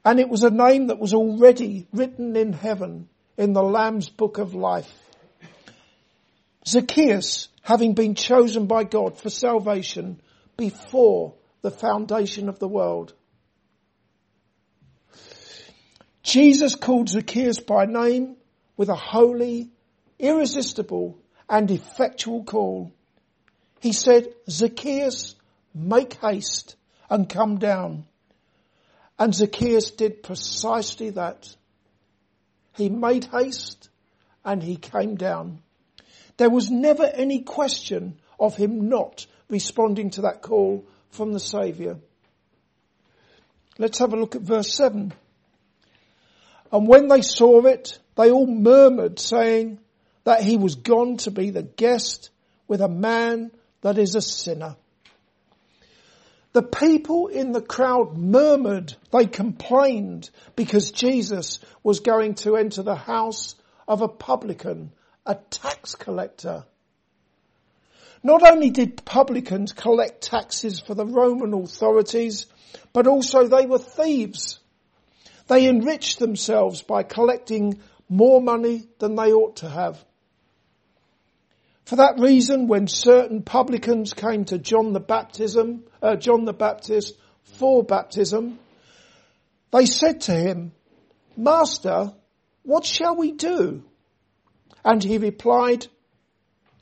And 0.05 0.21
it 0.21 0.29
was 0.29 0.43
a 0.43 0.51
name 0.51 0.87
that 0.89 0.99
was 0.99 1.15
already 1.15 1.87
written 1.93 2.37
in 2.37 2.53
heaven 2.53 3.09
in 3.37 3.53
the 3.53 3.63
Lamb's 3.63 4.09
book 4.09 4.39
of 4.39 4.55
life. 4.55 4.93
Zacchaeus, 6.67 7.49
having 7.63 7.95
been 7.95 8.15
chosen 8.15 8.67
by 8.67 8.85
God 8.85 9.19
for 9.19 9.31
salvation 9.31 10.21
before 10.57 11.35
the 11.63 11.71
foundation 11.71 12.49
of 12.49 12.59
the 12.59 12.69
world. 12.69 13.15
Jesus 16.23 16.75
called 16.75 17.09
Zacchaeus 17.09 17.61
by 17.61 17.87
name 17.87 18.37
with 18.77 18.91
a 18.91 18.95
holy, 18.95 19.71
irresistible 20.19 21.19
and 21.49 21.71
effectual 21.71 22.45
call. 22.45 22.93
He 23.81 23.93
said, 23.93 24.29
Zacchaeus, 24.51 25.37
make 25.75 26.15
haste 26.15 26.77
and 27.09 27.29
come 27.29 27.59
down. 27.59 28.05
And 29.19 29.35
Zacchaeus 29.35 29.91
did 29.91 30.23
precisely 30.23 31.11
that. 31.11 31.55
He 32.77 32.89
made 32.89 33.25
haste 33.25 33.89
and 34.45 34.63
he 34.63 34.77
came 34.77 35.17
down. 35.17 35.61
There 36.37 36.51
was 36.51 36.71
never 36.71 37.05
any 37.05 37.41
question 37.41 38.21
of 38.39 38.55
him 38.55 38.89
not 38.89 39.27
responding 39.49 40.11
to 40.11 40.23
that 40.23 40.43
call 40.43 40.87
from 41.11 41.33
the 41.33 41.41
Saviour. 41.41 41.99
Let's 43.79 43.99
have 43.99 44.13
a 44.13 44.17
look 44.17 44.37
at 44.37 44.43
verse 44.43 44.73
7. 44.75 45.13
And 46.71 46.87
when 46.87 47.09
they 47.09 47.23
saw 47.23 47.65
it, 47.67 47.99
they 48.17 48.31
all 48.31 48.47
murmured 48.47 49.19
saying 49.19 49.79
that 50.25 50.43
he 50.43 50.57
was 50.57 50.77
gone 50.77 51.17
to 51.19 51.31
be 51.31 51.51
the 51.51 51.63
guest 51.63 52.31
with 52.67 52.81
a 52.81 52.89
man 52.89 53.51
that 53.81 53.99
is 53.99 54.15
a 54.15 54.21
sinner. 54.21 54.77
The 56.59 56.65
people 56.65 57.29
in 57.29 57.53
the 57.53 57.63
crowd 57.63 58.19
murmured, 58.19 58.97
they 59.13 59.27
complained 59.27 60.29
because 60.57 60.91
Jesus 60.91 61.61
was 61.85 62.01
going 62.01 62.35
to 62.43 62.57
enter 62.57 62.83
the 62.83 62.97
house 62.97 63.55
of 63.87 64.03
a 64.03 64.09
publican, 64.09 64.91
a 65.25 65.37
tax 65.37 65.95
collector. 65.95 66.65
Not 68.25 68.43
only 68.43 68.71
did 68.71 69.05
publicans 69.05 69.73
collect 69.73 70.21
taxes 70.21 70.81
for 70.81 70.97
the 70.97 71.07
Roman 71.07 71.55
authorities, 71.55 72.47
but 72.93 73.07
also 73.07 73.47
they 73.47 73.67
were 73.67 73.79
thieves. 73.79 74.59
They 75.47 75.69
enriched 75.69 76.19
themselves 76.19 76.83
by 76.83 77.05
collecting 77.05 77.79
more 78.09 78.43
money 78.43 78.89
than 78.99 79.15
they 79.15 79.33
ought 79.33 79.59
to 79.59 79.69
have. 79.69 80.05
For 81.89 81.97
that 81.97 82.19
reason, 82.19 82.69
when 82.69 82.87
certain 82.87 83.41
publicans 83.41 84.13
came 84.13 84.45
to 84.45 84.59
John 84.59 84.93
the 84.93 85.01
baptism, 85.01 85.85
uh, 86.03 86.17
John 86.17 86.45
the 86.45 86.53
Baptist 86.53 87.17
for 87.45 87.83
baptism, 87.83 88.59
they 89.71 89.87
said 89.87 90.21
to 90.23 90.33
him, 90.33 90.73
Master, 91.35 92.13
what 92.63 92.85
shall 92.85 93.17
we 93.17 93.33
do? 93.33 93.85
And 94.85 95.03
he 95.03 95.17
replied, 95.17 95.87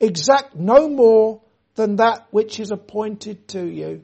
exact 0.01 0.57
no 0.57 0.89
more 0.89 1.41
than 1.75 1.95
that 1.95 2.27
which 2.31 2.59
is 2.59 2.71
appointed 2.71 3.47
to 3.47 3.65
you. 3.65 4.03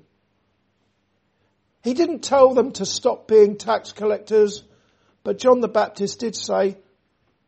He 1.84 1.96
didn't 1.96 2.24
tell 2.24 2.54
them 2.54 2.72
to 2.72 2.86
stop 2.86 3.28
being 3.28 3.58
tax 3.58 3.92
collectors, 3.92 4.64
but 5.26 5.38
John 5.38 5.60
the 5.60 5.68
Baptist 5.68 6.22
did 6.22 6.38
say, 6.38 6.78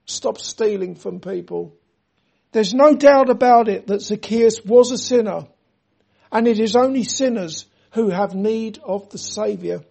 stop 0.04 0.40
stealing 0.40 0.96
from 0.96 1.22
people. 1.22 1.78
There's 2.56 2.74
no 2.74 2.96
doubt 2.96 3.30
about 3.30 3.68
it 3.68 3.88
that 3.88 4.02
Zacchaeus 4.02 4.64
was 4.64 4.90
a 4.90 4.98
sinner, 4.98 5.46
and 6.32 6.48
it 6.48 6.58
is 6.58 6.78
only 6.78 7.04
sinners 7.04 7.66
who 7.92 8.08
have 8.12 8.34
need 8.34 8.80
of 8.82 9.10
the 9.10 9.18
Saviour. 9.18 9.84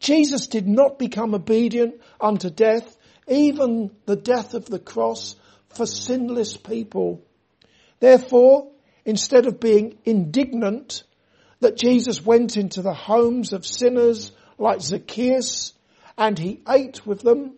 Jesus 0.00 0.48
did 0.48 0.66
not 0.66 0.98
become 0.98 1.36
obedient 1.36 2.00
unto 2.20 2.50
death, 2.50 2.96
even 3.28 3.92
the 4.06 4.16
death 4.16 4.54
of 4.54 4.64
the 4.64 4.80
cross 4.80 5.36
for 5.68 5.86
sinless 5.86 6.56
people. 6.56 7.22
Therefore, 8.00 8.72
instead 9.04 9.46
of 9.46 9.60
being 9.60 9.96
indignant 10.04 11.04
that 11.60 11.76
Jesus 11.76 12.26
went 12.26 12.56
into 12.56 12.82
the 12.82 12.92
homes 12.92 13.52
of 13.52 13.64
sinners 13.64 14.32
like 14.58 14.80
Zacchaeus 14.80 15.74
and 16.18 16.40
he 16.40 16.60
ate 16.68 17.06
with 17.06 17.20
them, 17.20 17.52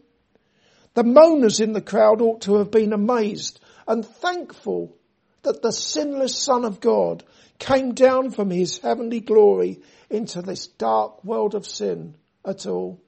the 0.92 1.04
moaners 1.04 1.58
in 1.58 1.72
the 1.72 1.80
crowd 1.80 2.20
ought 2.20 2.42
to 2.42 2.56
have 2.56 2.70
been 2.70 2.92
amazed 2.92 3.60
and 3.86 4.04
thankful 4.04 4.96
that 5.42 5.62
the 5.62 5.72
sinless 5.72 6.36
Son 6.36 6.64
of 6.64 6.80
God 6.80 7.24
came 7.58 7.94
down 7.94 8.30
from 8.30 8.50
his 8.50 8.78
heavenly 8.78 9.20
glory 9.20 9.80
into 10.10 10.42
this 10.42 10.66
dark 10.66 11.24
world 11.24 11.54
of 11.54 11.66
sin 11.66 12.14
at 12.44 12.66
all. 12.66 13.00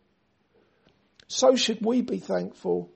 So 1.26 1.56
should 1.56 1.84
we 1.84 2.02
be 2.02 2.18
thankful. 2.18 2.90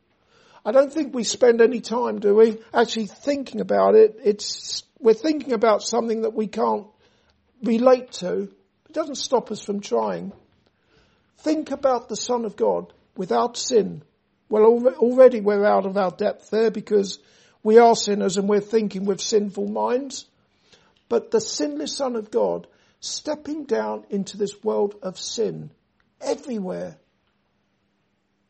I 0.65 0.73
don't 0.73 0.93
think 0.93 1.15
we 1.15 1.25
spend 1.25 1.61
any 1.61 1.81
time, 1.81 2.21
do 2.21 2.37
we, 2.37 2.59
actually 2.73 3.07
thinking 3.07 3.61
about 3.61 3.95
it. 3.95 4.19
It's, 4.25 4.85
we're 5.01 5.13
thinking 5.13 5.53
about 5.53 5.83
something 5.83 6.23
that 6.23 6.35
we 6.35 6.47
can't 6.47 6.87
relate 7.63 8.13
to. 8.13 8.43
It 8.89 8.93
doesn't 8.93 9.17
stop 9.17 9.51
us 9.51 9.63
from 9.63 9.81
trying. 9.81 10.33
Think 11.39 11.73
about 11.73 12.09
the 12.09 12.17
Son 12.17 12.45
of 12.45 12.57
God 12.57 12.93
without 13.17 13.57
sin. 13.57 14.03
Well, 14.49 14.65
already 14.99 15.41
we're 15.41 15.65
out 15.65 15.87
of 15.87 15.97
our 15.97 16.11
depth 16.11 16.51
there 16.51 16.71
because 16.71 17.19
we 17.63 17.79
are 17.79 17.95
sinners 17.95 18.37
and 18.37 18.49
we're 18.49 18.61
thinking 18.61 19.05
with 19.05 19.21
sinful 19.21 19.69
minds. 19.69 20.27
But 21.09 21.31
the 21.31 21.41
sinless 21.41 21.97
Son 21.97 22.17
of 22.17 22.31
God 22.31 22.67
stepping 23.01 23.65
down 23.65 24.05
into 24.11 24.37
this 24.37 24.63
world 24.65 24.97
of 25.03 25.19
sin 25.19 25.71
everywhere. 26.21 26.97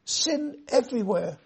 Sin 0.05 0.59
everywhere. 0.69 1.39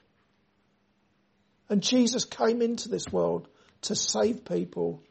And 1.69 1.83
Jesus 1.83 2.25
came 2.25 2.63
into 2.63 2.89
this 2.89 3.07
world 3.11 3.49
to 3.83 3.97
save 3.97 4.45
people, 4.45 5.03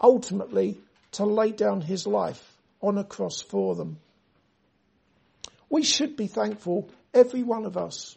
ultimately 0.00 0.78
to 1.12 1.24
lay 1.24 1.52
down 1.52 1.80
his 1.80 2.06
life 2.06 2.56
on 2.80 2.98
a 2.98 3.04
cross 3.04 3.40
for 3.40 3.74
them. 3.74 3.98
We 5.70 5.82
should 5.82 6.16
be 6.16 6.26
thankful, 6.26 6.88
every 7.14 7.42
one 7.42 7.64
of 7.64 7.76
us, 7.76 8.16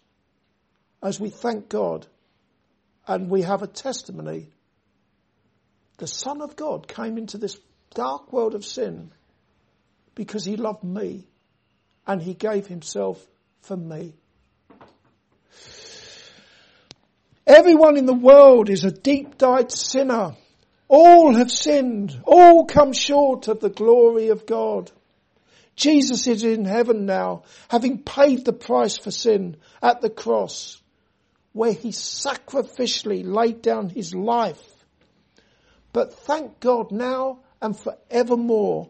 as 1.02 1.20
we 1.20 1.30
thank 1.30 1.70
God 1.70 2.06
and 3.08 3.30
we 3.30 3.42
have 3.42 3.62
a 3.62 3.68
testimony. 3.68 4.50
The 5.98 6.08
Son 6.08 6.42
of 6.42 6.56
God 6.56 6.88
came 6.88 7.18
into 7.18 7.38
this 7.38 7.60
dark 7.94 8.32
world 8.32 8.56
of 8.56 8.66
sin 8.66 9.12
because 10.16 10.46
he 10.46 10.56
loved 10.56 10.84
me 10.84 11.28
and 12.08 12.22
he 12.22 12.34
gave 12.34 12.68
himself 12.68 13.26
for 13.62 13.78
me. 13.78 14.14
Everyone 17.46 17.98
in 17.98 18.06
the 18.06 18.14
world 18.14 18.70
is 18.70 18.84
a 18.84 18.92
deep 18.92 19.38
dyed 19.38 19.72
sinner. 19.72 20.36
All 20.88 21.36
have 21.36 21.52
sinned. 21.52 22.20
All 22.24 22.66
come 22.66 22.94
short 22.94 23.48
of 23.48 23.60
the 23.60 23.70
glory 23.70 24.30
of 24.30 24.46
God. 24.46 24.92
Jesus 25.76 26.28
is 26.28 26.44
in 26.44 26.66
heaven 26.66 27.06
now, 27.06 27.44
having 27.70 28.04
paid 28.04 28.46
the 28.46 28.54
price 28.54 28.98
for 28.98 29.12
sin 29.12 29.58
at 29.82 30.02
the 30.02 30.10
cross, 30.10 30.81
where 31.54 31.74
he 31.74 31.90
sacrificially 31.90 33.24
laid 33.26 33.62
down 33.62 33.90
his 33.90 34.16
life. 34.16 34.62
But 35.94 36.14
thank 36.14 36.60
God 36.60 36.92
now 36.92 37.40
and 37.62 37.78
forevermore, 37.78 38.90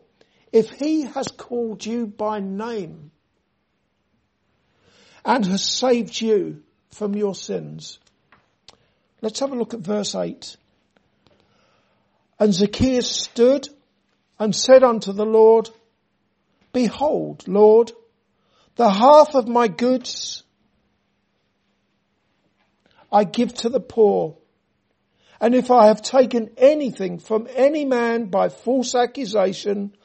if 0.52 0.70
he 0.70 1.04
has 1.04 1.28
called 1.28 1.86
you 1.86 2.06
by 2.08 2.40
name 2.40 3.12
and 5.26 5.46
has 5.46 5.64
saved 5.64 6.20
you 6.20 6.64
from 6.92 7.16
your 7.16 7.36
sins. 7.36 8.00
Let's 9.22 9.40
have 9.40 9.52
a 9.52 9.56
look 9.56 9.74
at 9.74 9.80
verse 9.82 10.16
8. 10.16 10.58
And 12.40 12.54
Zacchaeus 12.54 13.10
stood 13.10 13.70
and 14.40 14.56
said 14.56 14.84
unto 14.84 15.14
the 15.14 15.26
Lord, 15.26 15.70
Behold, 16.74 17.48
Lord, 17.48 17.92
the 18.76 18.90
half 18.90 19.36
of 19.36 19.48
my 19.48 19.68
goods 19.68 20.44
I 23.12 23.24
give 23.26 23.54
to 23.56 23.70
the 23.70 23.80
poor. 23.80 24.38
And 25.40 25.56
if 25.56 25.72
I 25.72 25.88
have 25.88 26.02
taken 26.02 26.52
anything 26.58 27.20
from 27.20 27.48
any 27.56 27.84
man 27.84 28.26
by 28.26 28.50
false 28.50 28.96
accusation, 28.96 29.96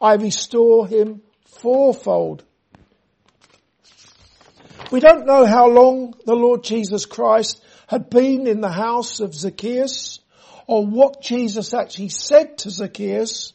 I 0.00 0.14
restore 0.14 0.86
him 0.86 1.22
fourfold. 1.44 2.44
We 4.90 5.00
don't 5.00 5.26
know 5.26 5.46
how 5.46 5.68
long 5.68 6.14
the 6.24 6.36
Lord 6.36 6.62
Jesus 6.62 7.06
Christ 7.06 7.62
had 7.86 8.10
been 8.10 8.46
in 8.46 8.60
the 8.60 8.70
house 8.70 9.20
of 9.20 9.34
Zacchaeus 9.34 10.20
or 10.66 10.86
what 10.86 11.22
Jesus 11.22 11.74
actually 11.74 12.08
said 12.08 12.58
to 12.58 12.70
Zacchaeus, 12.70 13.52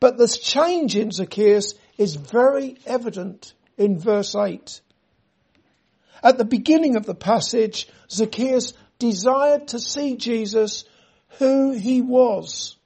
but 0.00 0.18
this 0.18 0.38
change 0.38 0.96
in 0.96 1.10
Zacchaeus 1.10 1.74
is 1.98 2.16
very 2.16 2.76
evident 2.86 3.54
in 3.76 3.98
verse 3.98 4.34
8. 4.34 4.80
At 6.22 6.38
the 6.38 6.44
beginning 6.44 6.96
of 6.96 7.06
the 7.06 7.14
passage, 7.14 7.88
Zacchaeus 8.10 8.74
desired 8.98 9.68
to 9.68 9.80
see 9.80 10.16
Jesus 10.16 10.84
who 11.38 11.72
he 11.72 12.00
was. 12.00 12.76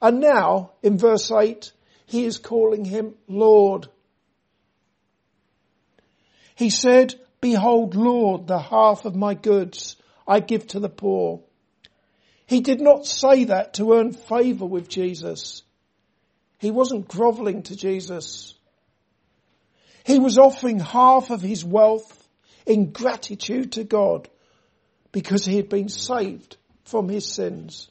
And 0.00 0.20
now, 0.20 0.72
in 0.82 0.96
verse 0.98 1.30
8, 1.30 1.72
he 2.06 2.24
is 2.24 2.38
calling 2.38 2.84
him 2.84 3.14
Lord. 3.28 3.88
He 6.54 6.70
said, 6.70 7.14
Behold, 7.40 7.94
Lord, 7.94 8.46
the 8.46 8.58
half 8.58 9.04
of 9.04 9.14
my 9.14 9.34
goods 9.34 9.96
I 10.26 10.40
give 10.40 10.66
to 10.68 10.80
the 10.80 10.88
poor. 10.88 11.40
He 12.46 12.60
did 12.60 12.80
not 12.80 13.06
say 13.06 13.44
that 13.44 13.74
to 13.74 13.94
earn 13.94 14.12
favour 14.12 14.66
with 14.66 14.88
Jesus. 14.88 15.62
He 16.58 16.70
wasn't 16.70 17.08
grovelling 17.08 17.62
to 17.64 17.76
Jesus. 17.76 18.54
He 20.04 20.18
was 20.18 20.38
offering 20.38 20.80
half 20.80 21.30
of 21.30 21.42
his 21.42 21.64
wealth 21.64 22.23
in 22.66 22.90
gratitude 22.92 23.72
to 23.72 23.84
God 23.84 24.28
because 25.12 25.44
he 25.44 25.56
had 25.56 25.68
been 25.68 25.88
saved 25.88 26.56
from 26.84 27.08
his 27.08 27.26
sins. 27.26 27.88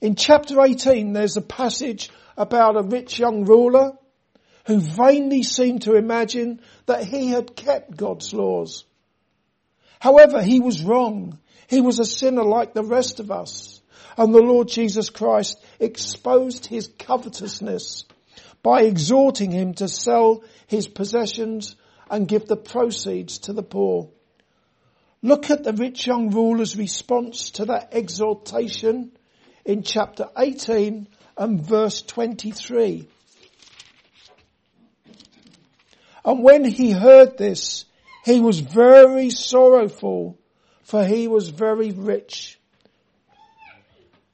In 0.00 0.14
chapter 0.14 0.60
18 0.60 1.12
there's 1.12 1.36
a 1.36 1.42
passage 1.42 2.10
about 2.36 2.76
a 2.76 2.82
rich 2.82 3.18
young 3.18 3.44
ruler 3.44 3.92
who 4.66 4.80
vainly 4.80 5.42
seemed 5.42 5.82
to 5.82 5.94
imagine 5.94 6.60
that 6.86 7.04
he 7.04 7.28
had 7.28 7.54
kept 7.54 7.96
God's 7.96 8.34
laws. 8.34 8.84
However, 10.00 10.42
he 10.42 10.60
was 10.60 10.82
wrong. 10.82 11.38
He 11.68 11.80
was 11.80 11.98
a 11.98 12.04
sinner 12.04 12.44
like 12.44 12.74
the 12.74 12.84
rest 12.84 13.20
of 13.20 13.30
us. 13.30 13.80
And 14.16 14.34
the 14.34 14.42
Lord 14.42 14.68
Jesus 14.68 15.10
Christ 15.10 15.62
exposed 15.78 16.66
his 16.66 16.90
covetousness 16.98 18.04
by 18.62 18.82
exhorting 18.82 19.52
him 19.52 19.74
to 19.74 19.88
sell 19.88 20.42
his 20.66 20.88
possessions 20.88 21.76
and 22.10 22.28
give 22.28 22.46
the 22.46 22.56
proceeds 22.56 23.38
to 23.38 23.52
the 23.52 23.62
poor. 23.62 24.08
Look 25.22 25.50
at 25.50 25.64
the 25.64 25.72
rich 25.72 26.06
young 26.06 26.30
ruler's 26.30 26.76
response 26.76 27.50
to 27.52 27.64
that 27.66 27.88
exhortation 27.92 29.12
in 29.64 29.82
chapter 29.82 30.28
18 30.36 31.08
and 31.36 31.60
verse 31.60 32.02
23. 32.02 33.08
And 36.24 36.42
when 36.42 36.64
he 36.64 36.90
heard 36.90 37.38
this, 37.38 37.84
he 38.24 38.40
was 38.40 38.58
very 38.58 39.30
sorrowful, 39.30 40.38
for 40.82 41.04
he 41.04 41.28
was 41.28 41.50
very 41.50 41.92
rich. 41.92 42.58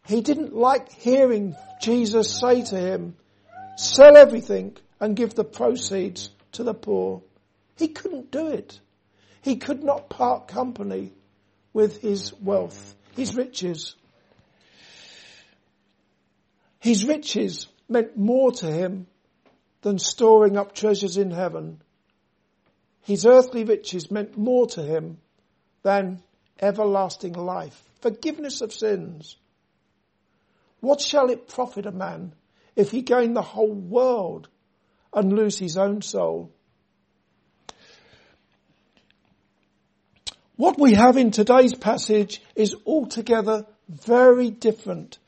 He 0.07 0.21
didn't 0.21 0.55
like 0.55 0.91
hearing 0.93 1.55
Jesus 1.81 2.39
say 2.39 2.63
to 2.65 2.77
him, 2.77 3.17
sell 3.77 4.17
everything 4.17 4.77
and 5.01 5.17
give 5.17 5.35
the 5.35 5.45
proceeds 5.45 6.31
to 6.53 6.65
the 6.65 6.75
poor. 6.75 7.23
He 7.77 7.89
couldn't 7.89 8.31
do 8.31 8.49
it. 8.49 8.81
He 9.43 9.57
could 9.57 9.83
not 9.83 10.09
part 10.09 10.49
company 10.49 11.13
with 11.73 12.01
his 12.01 12.33
wealth, 12.35 12.95
his 13.17 13.35
riches. 13.35 13.97
His 16.79 17.05
riches 17.05 17.69
meant 17.89 18.17
more 18.17 18.53
to 18.53 18.71
him 18.71 19.07
than 19.83 19.99
storing 19.99 20.57
up 20.57 20.75
treasures 20.75 21.17
in 21.17 21.31
heaven. 21.31 21.83
His 23.03 23.27
earthly 23.27 23.65
riches 23.65 24.11
meant 24.11 24.37
more 24.37 24.67
to 24.69 24.83
him 24.83 25.19
than 25.83 26.23
everlasting 26.61 27.33
life, 27.33 27.83
forgiveness 28.01 28.61
of 28.61 28.73
sins. 28.73 29.37
What 30.81 31.01
shall 31.01 31.31
it 31.31 31.49
profit 31.49 31.87
a 31.87 31.93
man 31.93 32.35
if 32.77 32.91
he 32.91 33.03
gain 33.03 33.35
the 33.35 33.43
whole 33.43 33.73
world 33.73 34.49
and 35.13 35.33
lose 35.33 35.59
his 35.59 35.77
own 35.77 36.03
soul? 36.03 36.53
What 40.63 40.79
we 40.79 40.95
have 40.95 41.17
in 41.17 41.33
today's 41.33 41.75
passage 41.75 42.41
is 42.55 42.77
altogether 42.87 43.67
very 43.89 44.49
different. 44.49 45.19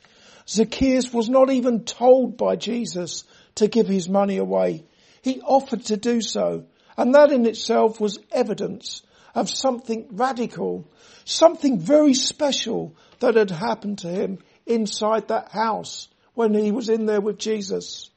Zacchaeus 0.48 1.12
was 1.12 1.28
not 1.28 1.50
even 1.50 1.82
told 1.82 2.36
by 2.36 2.54
Jesus 2.54 3.24
to 3.56 3.66
give 3.66 3.88
his 3.88 4.08
money 4.08 4.36
away. 4.36 4.84
He 5.22 5.40
offered 5.40 5.86
to 5.86 5.96
do 5.96 6.20
so. 6.20 6.66
And 6.96 7.16
that 7.16 7.32
in 7.32 7.46
itself 7.46 8.00
was 8.00 8.20
evidence 8.30 9.02
of 9.34 9.50
something 9.50 10.06
radical, 10.12 10.88
something 11.24 11.80
very 11.80 12.14
special 12.14 12.94
that 13.18 13.34
had 13.34 13.50
happened 13.50 13.98
to 13.98 14.08
him 14.08 14.38
inside 14.66 15.26
that 15.26 15.50
house 15.50 16.06
when 16.34 16.54
he 16.54 16.70
was 16.70 16.88
in 16.88 17.06
there 17.06 17.20
with 17.20 17.38
Jesus. 17.38 18.08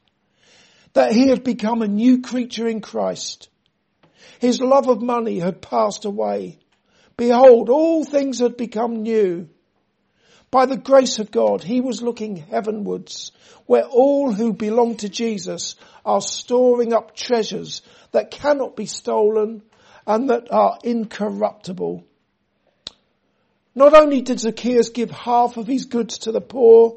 That 0.92 1.10
he 1.10 1.30
had 1.30 1.42
become 1.42 1.82
a 1.82 1.88
new 1.88 2.22
creature 2.22 2.68
in 2.68 2.80
Christ. 2.80 3.48
His 4.38 4.60
love 4.60 4.86
of 4.86 5.02
money 5.02 5.40
had 5.40 5.60
passed 5.60 6.04
away. 6.04 6.60
Behold, 7.18 7.68
all 7.68 8.04
things 8.04 8.38
had 8.38 8.56
become 8.56 9.02
new. 9.02 9.48
By 10.52 10.66
the 10.66 10.76
grace 10.76 11.18
of 11.18 11.32
God, 11.32 11.64
he 11.64 11.80
was 11.80 12.00
looking 12.00 12.36
heavenwards, 12.36 13.32
where 13.66 13.84
all 13.84 14.32
who 14.32 14.52
belong 14.52 14.96
to 14.98 15.08
Jesus 15.08 15.74
are 16.06 16.22
storing 16.22 16.92
up 16.94 17.16
treasures 17.16 17.82
that 18.12 18.30
cannot 18.30 18.76
be 18.76 18.86
stolen 18.86 19.62
and 20.06 20.30
that 20.30 20.50
are 20.52 20.78
incorruptible. 20.84 22.04
Not 23.74 23.94
only 23.94 24.22
did 24.22 24.38
Zacchaeus 24.38 24.90
give 24.90 25.10
half 25.10 25.56
of 25.56 25.66
his 25.66 25.86
goods 25.86 26.18
to 26.18 26.32
the 26.32 26.40
poor, 26.40 26.96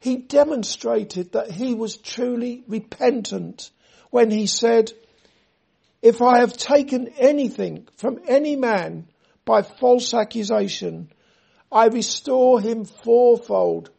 he 0.00 0.16
demonstrated 0.16 1.32
that 1.32 1.52
he 1.52 1.72
was 1.72 1.96
truly 1.96 2.64
repentant 2.66 3.70
when 4.10 4.32
he 4.32 4.48
said, 4.48 4.92
if 6.02 6.20
I 6.20 6.40
have 6.40 6.56
taken 6.56 7.08
anything 7.16 7.86
from 7.96 8.20
any 8.26 8.56
man 8.56 9.06
by 9.46 9.62
false 9.62 10.12
accusation, 10.12 11.08
I 11.72 11.86
restore 11.86 12.60
him 12.60 12.84
fourfold. 12.84 13.90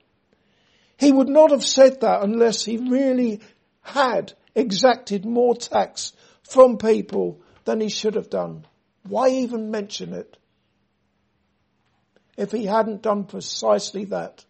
He 0.99 1.11
would 1.11 1.29
not 1.29 1.51
have 1.51 1.63
said 1.63 2.01
that 2.01 2.21
unless 2.21 2.63
he 2.63 2.77
really 2.77 3.39
had 3.81 4.33
exacted 4.53 5.25
more 5.25 5.55
tax 5.55 6.11
from 6.43 6.77
people 6.77 7.41
than 7.65 7.79
he 7.79 7.89
should 7.89 8.15
have 8.15 8.29
done. 8.29 8.65
Why 9.07 9.29
even 9.29 9.71
mention 9.71 10.13
it? 10.13 10.37
If 12.35 12.51
he 12.51 12.65
hadn't 12.65 13.01
done 13.01 13.23
precisely 13.23 14.05
that. 14.05 14.45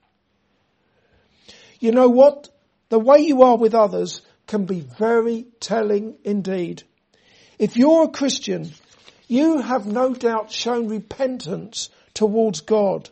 You 1.79 1.91
know 1.91 2.09
what? 2.09 2.49
The 2.89 2.99
way 2.99 3.19
you 3.19 3.43
are 3.43 3.57
with 3.57 3.75
others 3.75 4.21
can 4.47 4.65
be 4.65 4.79
very 4.79 5.45
telling 5.59 6.17
indeed. 6.23 6.83
If 7.59 7.77
you're 7.77 8.05
a 8.05 8.09
Christian, 8.09 8.71
you 9.27 9.59
have 9.59 9.85
no 9.85 10.13
doubt 10.13 10.51
shown 10.51 10.87
repentance 10.87 11.89
towards 12.13 12.61
God. 12.61 13.09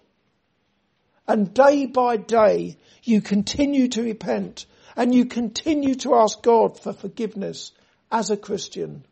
And 1.27 1.53
day 1.53 1.85
by 1.85 2.17
day, 2.17 2.77
you 3.03 3.21
continue 3.21 3.87
to 3.89 4.03
repent 4.03 4.65
and 4.95 5.13
you 5.13 5.25
continue 5.25 5.95
to 5.95 6.15
ask 6.15 6.41
God 6.41 6.79
for 6.79 6.93
forgiveness 6.93 7.71
as 8.11 8.29
a 8.29 8.37
Christian. 8.37 9.05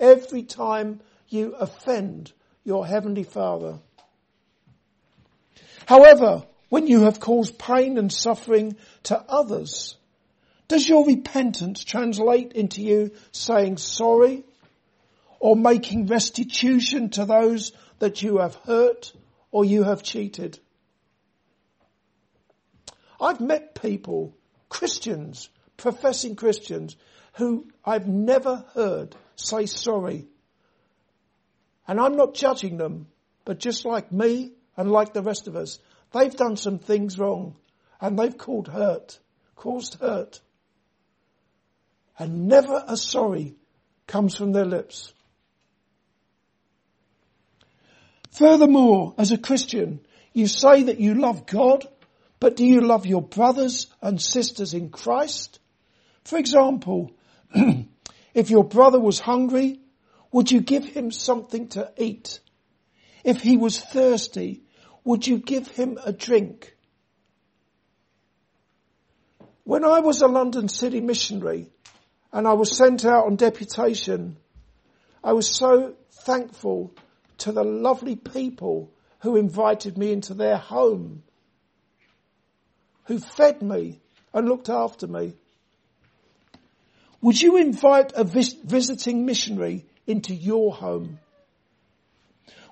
Every 0.00 0.42
time 0.42 1.00
you 1.28 1.54
offend 1.54 2.32
your 2.64 2.86
Heavenly 2.86 3.24
Father. 3.24 3.78
However, 5.86 6.44
when 6.68 6.86
you 6.86 7.02
have 7.02 7.20
caused 7.20 7.58
pain 7.58 7.98
and 7.98 8.12
suffering 8.12 8.76
to 9.04 9.18
others, 9.28 9.96
does 10.68 10.88
your 10.88 11.06
repentance 11.06 11.84
translate 11.84 12.52
into 12.52 12.82
you 12.82 13.12
saying 13.30 13.76
sorry 13.76 14.44
or 15.42 15.56
making 15.56 16.06
restitution 16.06 17.10
to 17.10 17.24
those 17.24 17.72
that 17.98 18.22
you 18.22 18.38
have 18.38 18.54
hurt 18.64 19.12
or 19.50 19.64
you 19.64 19.82
have 19.82 20.00
cheated. 20.00 20.56
I've 23.20 23.40
met 23.40 23.74
people, 23.74 24.36
Christians, 24.68 25.50
professing 25.76 26.36
Christians, 26.36 26.96
who 27.34 27.66
I've 27.84 28.06
never 28.06 28.64
heard 28.72 29.16
say 29.34 29.66
sorry. 29.66 30.28
And 31.88 31.98
I'm 31.98 32.14
not 32.14 32.34
judging 32.34 32.76
them, 32.76 33.08
but 33.44 33.58
just 33.58 33.84
like 33.84 34.12
me 34.12 34.52
and 34.76 34.92
like 34.92 35.12
the 35.12 35.22
rest 35.22 35.48
of 35.48 35.56
us, 35.56 35.80
they've 36.12 36.36
done 36.36 36.56
some 36.56 36.78
things 36.78 37.18
wrong 37.18 37.56
and 38.00 38.16
they've 38.16 38.38
caused 38.38 38.68
hurt, 38.68 39.18
caused 39.56 39.98
hurt. 40.00 40.40
And 42.16 42.46
never 42.46 42.84
a 42.86 42.96
sorry 42.96 43.56
comes 44.06 44.36
from 44.36 44.52
their 44.52 44.64
lips. 44.64 45.12
Furthermore, 48.32 49.14
as 49.18 49.30
a 49.30 49.38
Christian, 49.38 50.00
you 50.32 50.46
say 50.46 50.84
that 50.84 50.98
you 50.98 51.14
love 51.14 51.46
God, 51.46 51.86
but 52.40 52.56
do 52.56 52.64
you 52.64 52.80
love 52.80 53.04
your 53.04 53.22
brothers 53.22 53.88
and 54.00 54.20
sisters 54.20 54.72
in 54.72 54.88
Christ? 54.88 55.60
For 56.24 56.38
example, 56.38 57.12
if 58.34 58.50
your 58.50 58.64
brother 58.64 58.98
was 58.98 59.20
hungry, 59.20 59.80
would 60.32 60.50
you 60.50 60.62
give 60.62 60.84
him 60.84 61.10
something 61.10 61.68
to 61.68 61.92
eat? 61.98 62.40
If 63.22 63.42
he 63.42 63.58
was 63.58 63.78
thirsty, 63.78 64.62
would 65.04 65.26
you 65.26 65.36
give 65.38 65.68
him 65.68 65.98
a 66.02 66.12
drink? 66.12 66.74
When 69.64 69.84
I 69.84 70.00
was 70.00 70.22
a 70.22 70.26
London 70.26 70.68
city 70.68 71.02
missionary 71.02 71.70
and 72.32 72.48
I 72.48 72.54
was 72.54 72.74
sent 72.76 73.04
out 73.04 73.26
on 73.26 73.36
deputation, 73.36 74.38
I 75.22 75.34
was 75.34 75.54
so 75.54 75.94
thankful 76.24 76.94
to 77.42 77.52
the 77.52 77.64
lovely 77.64 78.14
people 78.14 78.92
who 79.20 79.36
invited 79.36 79.98
me 79.98 80.12
into 80.12 80.32
their 80.32 80.56
home, 80.56 81.24
who 83.04 83.18
fed 83.18 83.62
me 83.62 84.00
and 84.32 84.48
looked 84.48 84.68
after 84.68 85.08
me. 85.08 85.34
Would 87.20 87.42
you 87.42 87.56
invite 87.56 88.12
a 88.14 88.22
vis- 88.22 88.52
visiting 88.52 89.26
missionary 89.26 89.86
into 90.06 90.32
your 90.32 90.72
home? 90.72 91.18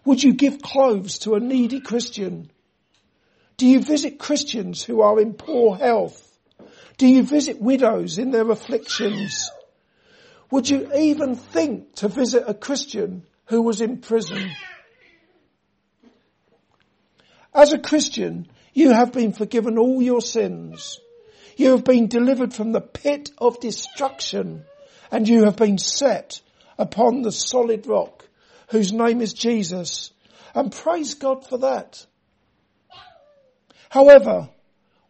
Would 0.05 0.23
you 0.23 0.35
give 0.35 0.63
clothes 0.63 1.19
to 1.21 1.35
a 1.35 1.41
needy 1.41 1.81
Christian? 1.81 2.51
Do 3.57 3.67
you 3.67 3.81
visit 3.81 4.21
Christians 4.21 4.85
who 4.85 5.03
are 5.03 5.21
in 5.21 5.35
poor 5.35 5.77
health? 5.77 6.27
Do 6.97 7.09
you 7.09 7.25
visit 7.25 7.61
widows 7.61 8.19
in 8.19 8.31
their 8.31 8.49
afflictions? 8.49 9.51
Would 10.53 10.71
you 10.71 10.93
even 10.95 11.35
think 11.35 11.97
to 11.97 12.09
visit 12.09 12.45
a 12.47 12.55
Christian 12.55 13.25
who 13.51 13.63
was 13.63 13.81
in 13.81 13.99
prison. 13.99 14.53
As 17.53 17.73
a 17.73 17.81
Christian, 17.81 18.47
you 18.73 18.93
have 18.93 19.13
been 19.13 19.33
forgiven 19.33 19.77
all 19.77 20.01
your 20.01 20.21
sins. 20.21 21.01
You 21.57 21.73
have 21.73 21.83
been 21.83 22.07
delivered 22.07 22.55
from 22.55 22.71
the 22.71 22.81
pit 22.81 23.31
of 23.39 23.59
destruction 23.59 24.65
and 25.11 25.29
you 25.29 25.47
have 25.47 25.57
been 25.57 25.79
set 25.79 26.41
upon 26.79 27.23
the 27.23 27.33
solid 27.33 27.89
rock 27.89 28.25
whose 28.69 28.93
name 28.93 29.21
is 29.21 29.33
Jesus. 29.33 30.13
And 30.55 30.71
praise 30.71 31.15
God 31.15 31.45
for 31.45 31.59
that. 31.59 32.07
However, 33.89 34.49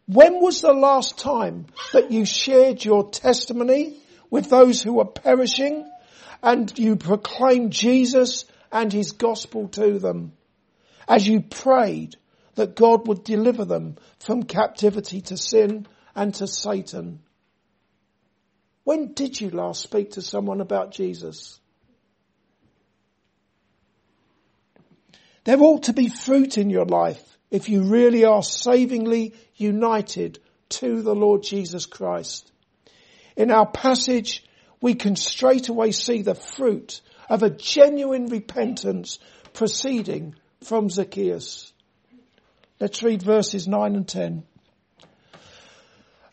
when 0.07 0.41
was 0.41 0.63
the 0.63 0.73
last 0.73 1.19
time 1.19 1.67
that 1.93 2.11
you 2.11 2.25
shared 2.25 2.83
your 2.83 3.11
testimony 3.11 3.99
with 4.31 4.49
those 4.49 4.83
who 4.83 4.99
are 5.01 5.07
perishing 5.07 5.87
and 6.43 6.77
you 6.79 6.97
proclaimed 6.97 7.73
Jesus 7.73 8.45
and 8.73 8.93
his 8.93 9.13
gospel 9.13 9.69
to 9.69 9.99
them 9.99 10.33
as 11.09 11.27
you 11.27 11.41
prayed 11.41 12.17
that 12.55 12.77
God 12.77 13.09
would 13.09 13.25
deliver 13.25 13.65
them 13.65 13.97
from 14.19 14.45
captivity 14.45 15.21
to 15.23 15.37
sin 15.37 15.87
and 16.15 16.35
to 16.35 16.47
Satan. 16.47 17.21
When 18.85 19.13
did 19.13 19.41
you 19.41 19.51
last 19.51 19.83
speak 19.83 20.13
to 20.13 20.23
someone 20.23 20.61
about 20.61 20.93
Jesus? 20.93 21.61
There 25.45 25.61
ought 25.61 25.85
to 25.85 25.93
be 25.93 26.09
fruit 26.09 26.59
in 26.59 26.71
your 26.71 26.85
life 26.85 27.23
if 27.51 27.69
you 27.69 27.83
really 27.83 28.25
are 28.25 28.43
savingly 28.43 29.35
united 29.57 30.39
to 30.71 31.03
the 31.03 31.15
Lord 31.15 31.43
Jesus 31.43 31.87
Christ. 31.87 32.51
In 33.37 33.51
our 33.51 33.67
passage, 33.67 34.45
we 34.81 34.95
can 34.95 35.17
straight 35.17 35.69
away 35.69 35.93
see 35.93 36.23
the 36.23 36.35
fruit 36.35 37.01
of 37.29 37.43
a 37.43 37.51
genuine 37.51 38.27
repentance 38.27 39.19
proceeding 39.53 40.35
from 40.63 40.91
Zacchaeus. 40.91 41.73
Let's 42.79 43.03
read 43.03 43.23
verses 43.23 43.69
9 43.69 43.95
and 43.95 44.09
10. 44.09 44.43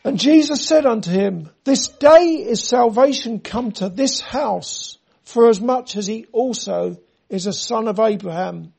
And 0.04 0.18
Jesus 0.18 0.66
said 0.66 0.86
unto 0.86 1.10
him, 1.10 1.50
This 1.64 1.88
day 1.88 2.44
is 2.46 2.66
salvation 2.66 3.40
come 3.40 3.72
to 3.72 3.88
this 3.88 4.20
house, 4.20 4.98
for 5.24 5.48
as 5.48 5.60
much 5.60 5.96
as 5.96 6.06
he 6.06 6.26
also 6.32 6.96
is 7.28 7.46
a 7.46 7.52
son 7.52 7.88
of 7.88 8.00
Abraham. 8.00 8.72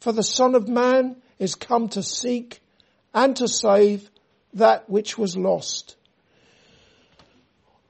For 0.00 0.12
the 0.12 0.22
son 0.22 0.54
of 0.54 0.68
man 0.68 1.16
is 1.38 1.54
come 1.54 1.88
to 1.90 2.02
seek 2.02 2.60
and 3.14 3.34
to 3.36 3.48
save 3.48 4.10
that 4.54 4.90
which 4.90 5.16
was 5.16 5.36
lost. 5.36 5.96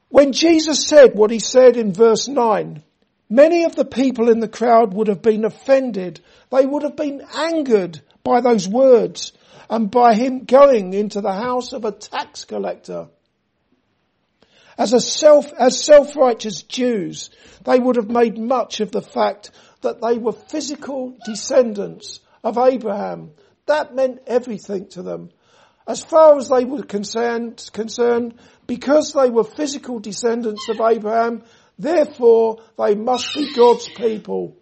When 0.09 0.33
Jesus 0.33 0.87
said 0.87 1.15
what 1.15 1.31
he 1.31 1.39
said 1.39 1.77
in 1.77 1.93
verse 1.93 2.29
9, 2.29 2.83
many 3.29 3.65
of 3.65 3.77
the 3.77 3.85
people 3.85 4.31
in 4.31 4.41
the 4.41 4.49
crowd 4.49 4.95
would 4.95 5.09
have 5.09 5.23
been 5.23 5.45
offended. 5.45 6.21
They 6.51 6.65
would 6.65 6.83
have 6.83 6.97
been 6.97 7.23
angered 7.35 8.01
by 8.25 8.41
those 8.41 8.67
words 8.67 9.33
and 9.69 9.91
by 9.91 10.15
him 10.15 10.45
going 10.45 10.95
into 10.95 11.21
the 11.21 11.33
house 11.33 11.73
of 11.73 11.85
a 11.85 11.93
tax 11.93 12.45
collector. 12.45 13.09
As 14.79 14.93
a 14.93 15.01
self, 15.01 15.53
as 15.59 15.85
self-righteous 15.85 16.63
Jews, 16.63 17.31
they 17.65 17.79
would 17.79 17.97
have 17.97 18.09
made 18.09 18.39
much 18.39 18.81
of 18.81 18.93
the 18.93 19.03
fact 19.03 19.51
that 19.83 20.01
they 20.01 20.17
were 20.17 20.33
physical 20.33 21.17
descendants 21.27 22.21
of 22.43 22.57
Abraham. 22.57 23.33
That 23.67 23.95
meant 23.95 24.21
everything 24.27 24.89
to 24.91 25.03
them. 25.03 25.31
As 25.87 26.03
far 26.03 26.37
as 26.37 26.49
they 26.49 26.65
were 26.65 26.83
concerned, 26.83 27.69
concerned, 27.73 28.35
because 28.69 29.13
they 29.15 29.31
were 29.31 29.43
physical 29.43 29.99
descendants 29.99 30.69
of 30.69 30.81
Abraham, 30.81 31.43
therefore 31.79 32.59
they 32.79 32.95
must 32.95 33.35
be 33.35 33.53
God's 33.53 33.89
people. 33.89 34.55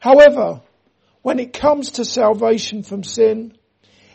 However, 0.00 0.60
when 1.22 1.38
it 1.38 1.54
comes 1.54 1.92
to 1.92 2.04
salvation 2.04 2.82
from 2.82 3.04
sin, 3.04 3.56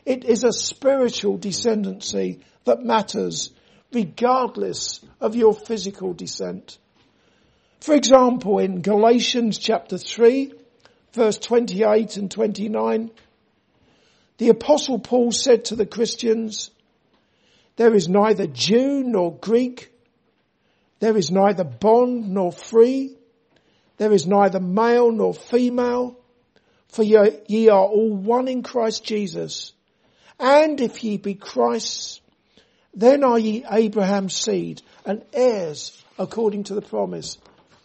it 0.06 0.26
is 0.26 0.44
a 0.44 0.52
spiritual 0.52 1.40
descendancy 1.40 2.42
that 2.66 2.84
matters 2.84 3.52
regardless 3.92 5.04
of 5.20 5.36
your 5.36 5.54
physical 5.54 6.14
descent. 6.14 6.78
For 7.80 7.96
example, 7.96 8.60
in 8.60 8.82
Galatians 8.82 9.58
chapter 9.58 9.98
3, 9.98 10.54
verse 11.14 11.38
28 11.38 12.18
and 12.18 12.30
29, 12.30 13.12
the 14.38 14.50
apostle 14.50 15.00
Paul 15.00 15.32
said 15.32 15.66
to 15.66 15.76
the 15.76 15.86
Christians, 15.86 16.70
there 17.80 17.96
is 17.96 18.10
neither 18.10 18.46
Jew 18.46 19.04
nor 19.06 19.34
Greek, 19.38 19.90
there 21.00 21.16
is 21.16 21.32
neither 21.32 21.64
bond 21.64 22.30
nor 22.30 22.52
free, 22.52 23.16
there 23.96 24.12
is 24.12 24.28
neither 24.28 24.60
male 24.60 25.10
nor 25.14 25.34
female, 25.34 26.20
for 26.90 27.04
ye 27.04 27.70
are 27.70 27.86
all 27.86 28.14
one 28.14 28.50
in 28.50 28.64
Christ 28.64 29.06
Jesus. 29.06 29.72
And 30.38 30.82
if 30.82 31.06
ye 31.06 31.16
be 31.16 31.36
Christ's, 31.36 32.20
then 32.94 33.24
are 33.24 33.40
ye 33.40 33.64
Abraham's 33.72 34.36
seed 34.36 34.82
and 35.06 35.24
heirs 35.32 36.04
according 36.18 36.66
to 36.66 36.76
the 36.76 36.82
promise. 36.82 37.38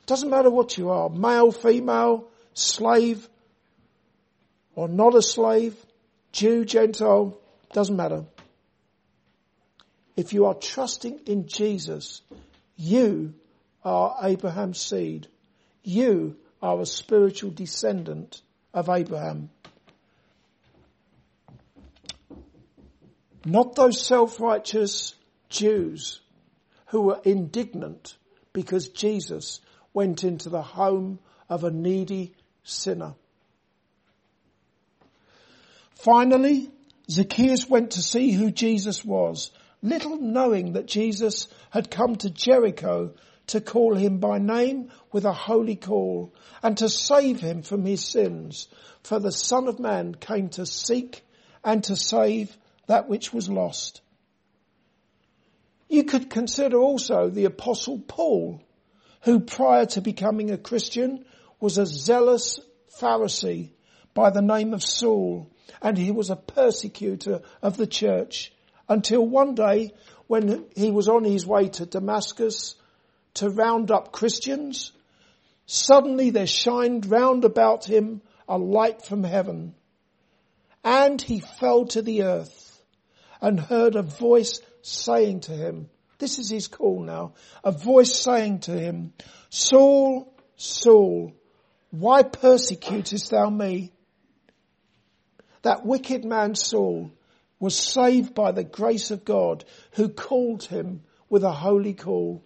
Doesn't 0.07 0.29
matter 0.29 0.51
what 0.51 0.77
you 0.77 0.91
are, 0.91 1.09
male, 1.09 1.53
female, 1.53 2.27
slave, 2.53 3.29
or 4.75 4.89
not 4.89 5.15
a 5.15 5.23
slave, 5.23 5.77
Jew, 6.33 6.65
Gentile, 6.65 7.39
doesn't 7.73 7.95
matter. 7.95 8.25
If 10.17 10.33
you 10.33 10.47
are 10.47 10.55
trusting 10.55 11.21
in 11.27 11.49
Jesus, 11.49 12.23
you 12.77 13.35
are 13.85 14.17
Abraham's 14.23 14.81
seed. 14.81 15.29
You 15.83 16.37
are 16.63 16.81
a 16.81 16.87
spiritual 16.87 17.51
descendant 17.51 18.41
of 18.73 18.89
Abraham. 18.89 19.51
Not 23.45 23.75
those 23.75 24.05
self-righteous 24.07 25.15
Jews 25.51 26.21
who 26.87 27.03
were 27.03 27.21
indignant 27.25 28.17
because 28.53 28.89
Jesus 28.89 29.61
went 29.93 30.25
into 30.25 30.49
the 30.49 30.63
home 30.63 31.19
of 31.49 31.65
a 31.65 31.71
needy 31.71 32.35
sinner. 32.63 33.15
Finally, 35.97 36.71
Zacchaeus 37.11 37.69
went 37.69 37.93
to 37.93 38.03
see 38.03 38.33
who 38.33 38.51
Jesus 38.51 39.05
was, 39.05 39.51
little 39.85 40.17
knowing 40.17 40.73
that 40.73 40.87
Jesus 40.87 41.47
had 41.69 41.91
come 41.91 42.17
to 42.17 42.31
Jericho 42.31 43.13
to 43.49 43.61
call 43.61 43.95
him 43.95 44.19
by 44.19 44.39
name 44.39 44.91
with 45.13 45.27
a 45.27 45.33
holy 45.33 45.77
call 45.77 46.35
and 46.63 46.79
to 46.79 46.89
save 46.89 47.39
him 47.41 47.63
from 47.63 47.85
his 47.85 48.03
sins. 48.03 48.69
For 49.03 49.21
the 49.21 49.31
son 49.31 49.69
of 49.69 49.79
man 49.79 50.15
came 50.15 50.49
to 50.51 50.65
seek 50.65 51.23
and 51.63 51.85
to 51.85 51.97
save 51.97 52.57
that 52.87 53.11
which 53.11 53.33
was 53.35 53.51
lost. 53.51 54.01
You 55.91 56.05
could 56.05 56.31
consider 56.31 56.79
also 56.79 57.29
the 57.29 57.45
apostle 57.45 57.99
Paul, 57.99 58.63
who 59.21 59.41
prior 59.41 59.85
to 59.87 60.01
becoming 60.01 60.51
a 60.51 60.57
Christian 60.57 61.27
was 61.61 61.77
a 61.77 61.85
zealous 61.85 62.59
Pharisee 62.99 63.73
by 64.15 64.31
the 64.31 64.41
name 64.41 64.73
of 64.73 64.83
Saul 64.83 65.51
and 65.83 65.99
he 65.99 66.11
was 66.11 66.31
a 66.31 66.37
persecutor 66.37 67.43
of 67.61 67.77
the 67.77 67.87
church 67.87 68.51
until 68.89 69.27
one 69.27 69.55
day 69.55 69.93
when 70.27 70.67
he 70.75 70.91
was 70.91 71.09
on 71.09 71.25
his 71.25 71.47
way 71.47 71.69
to 71.69 71.87
Damascus 71.87 72.77
to 73.35 73.51
round 73.51 73.91
up 73.91 74.13
Christians, 74.13 74.93
suddenly 75.67 76.31
there 76.31 76.47
shined 76.47 77.07
round 77.07 77.45
about 77.45 77.85
him 77.85 78.23
a 78.49 78.59
light 78.59 79.05
from 79.05 79.25
heaven. 79.25 79.75
And 80.83 81.21
he 81.21 81.41
fell 81.41 81.87
to 81.87 82.03
the 82.03 82.25
earth 82.25 82.83
and 83.41 83.59
heard 83.59 83.97
a 83.97 84.03
voice 84.03 84.61
saying 84.83 85.41
to 85.41 85.53
him, 85.53 85.89
this 86.19 86.39
is 86.39 86.51
his 86.51 86.69
call 86.69 87.03
now, 87.03 87.35
a 87.63 87.73
voice 87.73 88.19
saying 88.21 88.61
to 88.61 88.73
him, 88.73 89.13
Saul, 89.51 90.33
Saul, 90.57 91.33
why 91.91 92.23
persecutest 92.23 93.31
thou 93.31 93.51
me? 93.51 93.93
That 95.63 95.85
wicked 95.85 96.25
man 96.25 96.55
Saul 96.55 97.11
was 97.59 97.77
saved 97.77 98.35
by 98.35 98.53
the 98.53 98.65
grace 98.65 99.11
of 99.11 99.25
God 99.25 99.65
who 99.93 100.09
called 100.09 100.65
him 100.65 101.03
with 101.29 101.45
a 101.45 101.53
holy 101.53 101.95
call. 101.95 102.43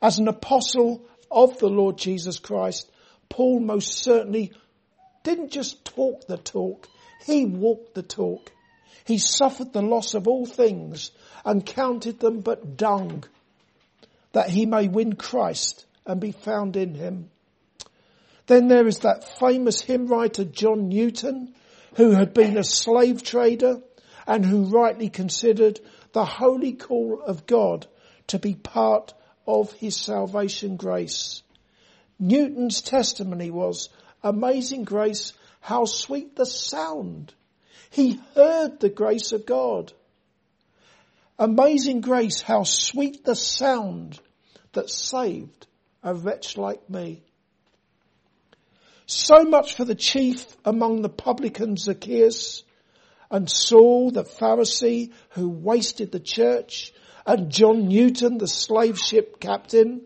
As 0.00 0.18
an 0.18 0.28
apostle 0.28 1.04
of 1.30 1.58
the 1.58 1.68
Lord 1.68 1.98
Jesus 1.98 2.38
Christ, 2.38 2.90
Paul 3.28 3.60
most 3.60 3.98
certainly 3.98 4.52
didn't 5.22 5.50
just 5.50 5.84
talk 5.84 6.26
the 6.26 6.36
talk, 6.36 6.88
he 7.26 7.44
walked 7.46 7.94
the 7.94 8.02
talk. 8.02 8.52
He 9.04 9.18
suffered 9.18 9.72
the 9.72 9.82
loss 9.82 10.14
of 10.14 10.28
all 10.28 10.46
things 10.46 11.10
and 11.44 11.64
counted 11.64 12.20
them 12.20 12.40
but 12.40 12.76
dung, 12.76 13.24
that 14.32 14.48
he 14.48 14.66
may 14.66 14.88
win 14.88 15.14
Christ 15.14 15.84
and 16.06 16.20
be 16.20 16.32
found 16.32 16.76
in 16.76 16.94
him. 16.94 17.30
Then 18.46 18.68
there 18.68 18.86
is 18.86 19.00
that 19.00 19.38
famous 19.38 19.80
hymn 19.80 20.06
writer 20.06 20.44
John 20.44 20.88
Newton, 20.88 21.54
who 21.96 22.10
had 22.12 22.34
been 22.34 22.56
a 22.56 22.64
slave 22.64 23.22
trader 23.22 23.80
and 24.26 24.44
who 24.44 24.64
rightly 24.64 25.08
considered 25.08 25.80
the 26.12 26.24
holy 26.24 26.72
call 26.72 27.20
of 27.20 27.46
God 27.46 27.86
to 28.28 28.38
be 28.38 28.54
part 28.54 29.14
of 29.46 29.72
his 29.72 29.96
salvation 29.96 30.76
grace. 30.76 31.42
Newton's 32.18 32.80
testimony 32.80 33.50
was, 33.50 33.88
amazing 34.22 34.84
grace, 34.84 35.32
how 35.60 35.84
sweet 35.84 36.36
the 36.36 36.46
sound. 36.46 37.34
He 37.90 38.20
heard 38.34 38.80
the 38.80 38.88
grace 38.88 39.32
of 39.32 39.46
God. 39.46 39.92
Amazing 41.38 42.00
grace, 42.00 42.40
how 42.40 42.62
sweet 42.62 43.24
the 43.24 43.36
sound 43.36 44.20
that 44.72 44.90
saved 44.90 45.66
a 46.02 46.14
wretch 46.14 46.56
like 46.56 46.88
me. 46.88 47.22
So 49.06 49.44
much 49.44 49.74
for 49.74 49.84
the 49.84 49.94
chief 49.94 50.46
among 50.64 51.02
the 51.02 51.08
publicans 51.08 51.82
Zacchaeus 51.82 52.62
and 53.30 53.50
Saul 53.50 54.10
the 54.10 54.24
Pharisee 54.24 55.12
who 55.30 55.48
wasted 55.48 56.12
the 56.12 56.20
church 56.20 56.92
and 57.26 57.50
John 57.50 57.88
Newton, 57.88 58.38
the 58.38 58.48
slave 58.48 58.98
ship 58.98 59.40
captain. 59.40 60.02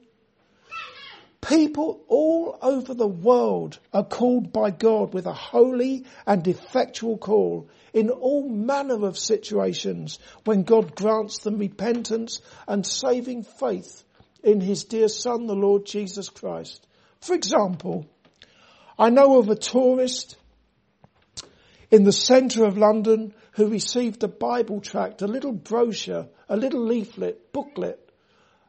People 1.41 2.05
all 2.09 2.59
over 2.61 2.95
the 2.95 3.07
world 3.07 3.79
are 3.93 4.05
called 4.05 4.53
by 4.53 4.71
God 4.71 5.15
with 5.15 5.27
a 5.27 5.33
holy 5.33 6.05
and 6.27 6.47
effectual 6.47 7.17
call 7.17 7.69
in 7.93 8.11
all 8.11 8.49
manner 8.49 9.07
of 9.07 9.19
situations 9.19 10.19
when 10.45 10.65
God 10.65 10.95
grants 10.95 11.39
them 11.39 11.59
repentance 11.59 12.41
and 12.67 12.87
saving 12.87 13.45
faith 13.45 14.05
in 14.43 14.61
his 14.61 14.85
dear 14.85 15.09
son, 15.09 15.47
the 15.47 15.55
Lord 15.55 15.87
Jesus 15.87 16.29
Christ. 16.29 16.87
For 17.21 17.35
example, 17.35 18.07
I 18.99 19.11
know 19.11 19.39
of 19.39 19.49
a 19.49 19.57
tourist 19.57 20.37
in 21.91 22.05
the 22.05 22.13
centre 22.13 22.65
of 22.65 22.77
London 22.77 23.35
who 23.53 23.69
received 23.69 24.23
a 24.23 24.29
Bible 24.29 24.81
tract, 24.81 25.23
a 25.23 25.27
little 25.27 25.53
brochure, 25.53 26.29
a 26.49 26.57
little 26.57 26.85
leaflet, 26.85 27.53
booklet 27.53 27.99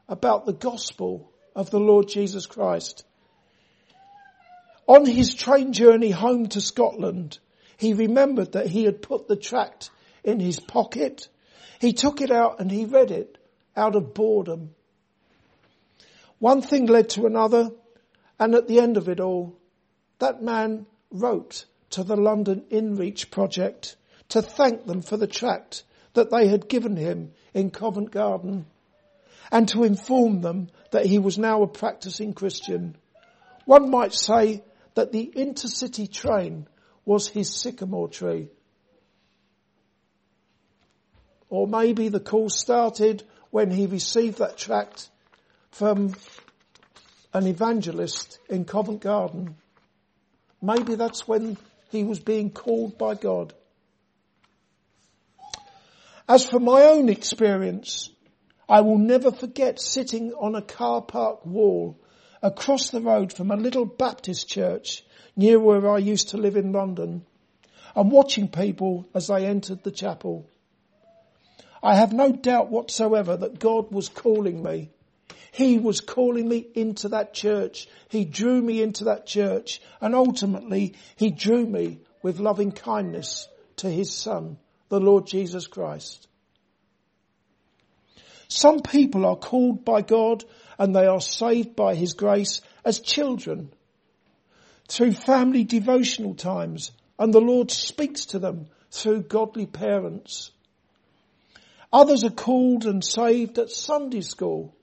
about 0.08 0.46
the 0.46 0.54
gospel 0.54 1.32
of 1.56 1.70
the 1.70 1.80
Lord 1.80 2.08
Jesus 2.08 2.46
Christ. 2.46 3.04
On 4.88 5.06
his 5.06 5.36
train 5.36 5.74
journey 5.74 6.12
home 6.12 6.48
to 6.50 6.62
Scotland, 6.62 7.38
he 7.78 7.94
remembered 7.94 8.54
that 8.54 8.68
he 8.68 8.86
had 8.86 9.02
put 9.02 9.28
the 9.28 9.36
tract 9.36 9.92
in 10.24 10.40
his 10.40 10.60
pocket 10.60 11.30
He 11.80 11.94
took 11.94 12.22
it 12.22 12.30
out 12.30 12.60
and 12.60 12.70
he 12.70 12.86
read 12.86 13.10
it 13.10 13.38
out 13.76 13.96
of 13.96 14.14
boredom. 14.14 14.76
One 16.38 16.62
thing 16.62 16.86
led 16.86 17.10
to 17.12 17.26
another 17.26 17.72
and 18.38 18.54
at 18.54 18.68
the 18.68 18.80
end 18.80 18.98
of 18.98 19.10
it 19.10 19.20
all, 19.20 19.58
that 20.20 20.44
man 20.44 20.86
wrote 21.10 21.66
to 21.92 22.04
the 22.04 22.16
London 22.16 22.64
InReach 22.72 23.32
project 23.32 23.96
to 24.30 24.42
thank 24.42 24.86
them 24.86 25.02
for 25.02 25.18
the 25.18 25.28
tract 25.28 25.84
that 26.14 26.30
they 26.32 26.48
had 26.48 26.70
given 26.70 26.96
him 26.96 27.32
in 27.54 27.72
Covent 27.72 28.12
Garden 28.12 28.66
and 29.52 29.68
to 29.70 29.84
inform 29.84 30.42
them 30.42 30.70
that 30.92 31.06
he 31.06 31.20
was 31.20 31.38
now 31.38 31.64
a 31.64 31.68
practicing 31.68 32.34
Christian. 32.34 32.96
One 33.66 33.90
might 33.90 34.14
say 34.14 34.64
that 34.96 35.12
the 35.12 35.32
intercity 35.36 36.12
train 36.12 36.68
was 37.06 37.28
his 37.28 37.54
sycamore 37.54 38.10
tree. 38.10 38.50
Or 41.50 41.68
maybe 41.68 42.10
the 42.10 42.20
call 42.20 42.50
started 42.50 43.24
when 43.50 43.72
he 43.72 43.88
received 43.88 44.38
that 44.38 44.58
tract 44.58 45.10
from 45.72 46.16
an 47.34 47.48
evangelist 47.48 48.40
in 48.50 48.66
Covent 48.66 49.02
Garden. 49.02 49.56
Maybe 50.62 50.96
that's 50.96 51.28
when 51.28 51.58
he 51.90 52.04
was 52.04 52.20
being 52.20 52.52
called 52.52 52.98
by 52.98 53.16
God. 53.16 53.54
As 56.28 56.46
for 56.46 56.60
my 56.60 56.84
own 56.84 57.10
experience, 57.10 58.12
I 58.68 58.82
will 58.82 59.00
never 59.00 59.32
forget 59.32 59.82
sitting 59.82 60.32
on 60.34 60.56
a 60.56 60.62
car 60.62 61.02
park 61.02 61.46
wall 61.46 62.00
across 62.44 62.92
the 62.92 63.02
road 63.02 63.34
from 63.34 63.50
a 63.50 63.56
little 63.56 63.86
Baptist 63.86 64.48
church 64.48 65.04
near 65.36 65.60
where 65.60 65.90
I 65.90 65.98
used 65.98 66.30
to 66.30 66.38
live 66.38 66.56
in 66.56 66.72
London 66.72 67.26
and 67.96 68.12
watching 68.12 68.48
people 68.48 69.08
as 69.16 69.28
they 69.28 69.46
entered 69.46 69.84
the 69.84 69.92
chapel. 69.92 70.48
I 71.82 71.96
have 71.96 72.14
no 72.14 72.32
doubt 72.32 72.70
whatsoever 72.70 73.36
that 73.38 73.60
God 73.60 73.92
was 73.92 74.10
calling 74.10 74.62
me. 74.62 74.92
He 75.52 75.80
was 75.80 76.02
calling 76.02 76.48
me 76.48 76.66
into 76.76 77.10
that 77.10 77.34
church. 77.34 77.88
He 78.10 78.26
drew 78.26 78.62
me 78.62 78.82
into 78.82 79.06
that 79.06 79.26
church 79.26 79.82
and 80.00 80.16
ultimately 80.16 80.96
he 81.16 81.32
drew 81.32 81.66
me 81.66 82.00
with 82.22 82.40
loving 82.40 82.72
kindness 82.72 83.48
to 83.78 83.90
his 83.90 84.14
son, 84.14 84.58
the 84.90 85.00
Lord 85.00 85.26
Jesus 85.26 85.68
Christ. 85.68 86.28
Some 88.48 88.82
people 88.82 89.26
are 89.26 89.36
called 89.36 89.86
by 89.86 90.02
God 90.02 90.44
and 90.78 90.96
they 90.96 91.06
are 91.06 91.22
saved 91.22 91.76
by 91.76 91.96
his 91.96 92.14
grace 92.14 92.62
as 92.84 93.00
children 93.00 93.72
through 94.88 95.14
family 95.14 95.64
devotional 95.64 96.34
times 96.34 96.92
and 97.20 97.34
the 97.34 97.42
Lord 97.42 97.70
speaks 97.70 98.26
to 98.28 98.40
them 98.40 98.68
through 98.92 99.24
godly 99.24 99.68
parents. 99.68 100.52
Others 101.94 102.24
are 102.24 102.32
called 102.32 102.86
and 102.86 103.04
saved 103.04 103.60
at 103.60 103.70
Sunday 103.70 104.22
school. 104.22 104.76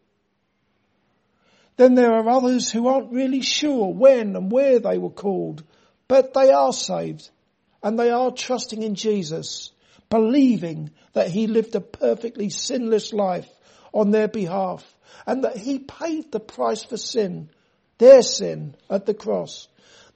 Then 1.76 1.94
there 1.94 2.12
are 2.12 2.28
others 2.28 2.70
who 2.70 2.88
aren't 2.88 3.12
really 3.12 3.42
sure 3.42 3.92
when 3.92 4.34
and 4.34 4.50
where 4.50 4.78
they 4.78 4.98
were 4.98 5.10
called, 5.10 5.62
but 6.08 6.32
they 6.32 6.50
are 6.50 6.72
saved 6.72 7.28
and 7.82 7.98
they 7.98 8.10
are 8.10 8.30
trusting 8.30 8.82
in 8.82 8.94
Jesus, 8.94 9.70
believing 10.08 10.90
that 11.12 11.28
he 11.28 11.46
lived 11.46 11.74
a 11.74 11.80
perfectly 11.80 12.48
sinless 12.48 13.12
life 13.12 13.48
on 13.92 14.10
their 14.10 14.28
behalf 14.28 14.84
and 15.26 15.44
that 15.44 15.56
he 15.56 15.78
paid 15.78 16.32
the 16.32 16.40
price 16.40 16.82
for 16.82 16.96
sin, 16.96 17.50
their 17.98 18.22
sin 18.22 18.74
at 18.88 19.06
the 19.06 19.14
cross. 19.14 19.68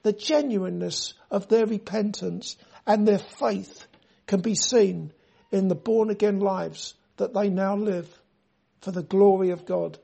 The 0.03 0.13
genuineness 0.13 1.13
of 1.29 1.47
their 1.47 1.67
repentance 1.67 2.57
and 2.87 3.07
their 3.07 3.19
faith 3.19 3.85
can 4.25 4.41
be 4.41 4.55
seen 4.55 5.13
in 5.51 5.67
the 5.67 5.75
born 5.75 6.09
again 6.09 6.39
lives 6.39 6.95
that 7.17 7.33
they 7.33 7.49
now 7.49 7.75
live 7.75 8.07
for 8.81 8.91
the 8.91 9.03
glory 9.03 9.51
of 9.51 9.65
God. 9.65 9.99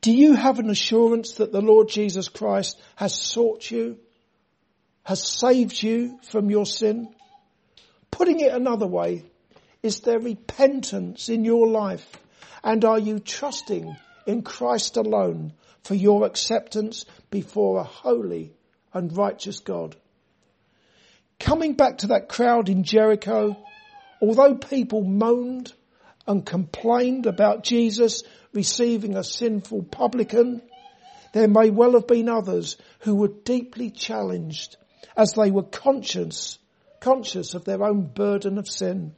Do 0.00 0.12
you 0.12 0.34
have 0.34 0.58
an 0.58 0.70
assurance 0.70 1.32
that 1.34 1.52
the 1.52 1.60
Lord 1.60 1.88
Jesus 1.88 2.28
Christ 2.28 2.80
has 2.96 3.14
sought 3.14 3.70
you, 3.70 3.98
has 5.02 5.26
saved 5.26 5.82
you 5.82 6.18
from 6.22 6.50
your 6.50 6.66
sin? 6.66 7.14
Putting 8.10 8.40
it 8.40 8.52
another 8.52 8.86
way, 8.86 9.24
is 9.82 10.00
there 10.00 10.18
repentance 10.18 11.28
in 11.28 11.44
your 11.44 11.66
life? 11.66 12.06
And 12.62 12.84
are 12.84 12.98
you 12.98 13.18
trusting 13.18 13.96
in 14.26 14.42
Christ 14.42 14.96
alone 14.96 15.52
for 15.82 15.94
your 15.94 16.26
acceptance 16.26 17.04
before 17.30 17.78
a 17.78 17.84
holy 17.84 18.52
and 18.92 19.16
righteous 19.16 19.60
God? 19.60 19.96
Coming 21.40 21.74
back 21.74 21.98
to 21.98 22.08
that 22.08 22.28
crowd 22.28 22.68
in 22.68 22.82
Jericho, 22.82 23.56
although 24.20 24.56
people 24.56 25.02
moaned 25.02 25.72
and 26.28 26.44
complained 26.44 27.26
about 27.26 27.64
Jesus 27.64 28.22
receiving 28.52 29.16
a 29.16 29.24
sinful 29.24 29.84
publican, 29.84 30.62
there 31.32 31.48
may 31.48 31.70
well 31.70 31.92
have 31.92 32.06
been 32.06 32.28
others 32.28 32.76
who 33.00 33.16
were 33.16 33.32
deeply 33.44 33.90
challenged 33.90 34.76
as 35.16 35.32
they 35.32 35.50
were 35.50 35.62
conscious, 35.62 36.58
conscious 37.00 37.54
of 37.54 37.64
their 37.64 37.82
own 37.82 38.02
burden 38.02 38.58
of 38.58 38.68
sin. 38.68 39.14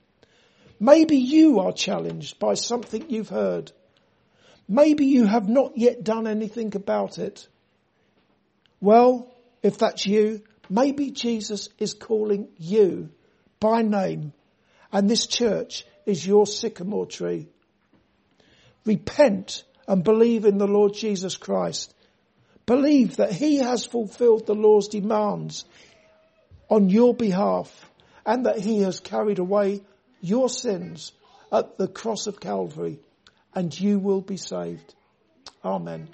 Maybe 0.79 1.17
you 1.17 1.59
are 1.61 1.73
challenged 1.73 2.39
by 2.39 2.55
something 2.55 3.11
you've 3.11 3.29
heard. 3.29 3.73
Maybe 4.69 5.07
you 5.07 5.27
have 5.27 5.49
not 5.49 5.77
yet 5.77 6.05
done 6.05 6.27
anything 6.27 6.75
about 6.77 7.19
it. 7.19 7.47
Well, 8.81 9.35
if 9.63 9.79
that's 9.79 10.07
you, 10.07 10.43
maybe 10.71 11.11
Jesus 11.11 11.69
is 11.79 11.93
calling 11.93 12.49
you 12.57 13.11
by 13.59 13.83
name 13.83 14.33
and 14.93 15.11
this 15.11 15.27
church 15.27 15.85
is 16.07 16.27
your 16.27 16.47
sycamore 16.47 17.07
tree. 17.07 17.49
Repent 18.85 19.65
and 19.87 20.05
believe 20.05 20.45
in 20.45 20.59
the 20.59 20.67
Lord 20.67 20.95
Jesus 20.95 21.37
Christ. 21.37 21.95
Believe 22.67 23.17
that 23.17 23.33
He 23.33 23.59
has 23.59 23.85
fulfilled 23.85 24.47
the 24.47 24.55
law's 24.55 24.89
demands 24.89 25.65
on 26.69 26.89
your 26.89 27.15
behalf 27.15 27.91
and 28.25 28.47
that 28.47 28.59
He 28.59 28.83
has 28.83 29.01
carried 29.01 29.39
away 29.39 29.83
your 30.21 30.49
sins 30.49 31.13
at 31.53 31.79
the 31.79 31.89
cross 31.89 32.27
of 32.27 32.41
Calvary 32.41 33.01
and 33.55 33.79
you 33.79 33.99
will 33.99 34.21
be 34.21 34.37
saved. 34.37 34.95
Amen. 35.65 36.09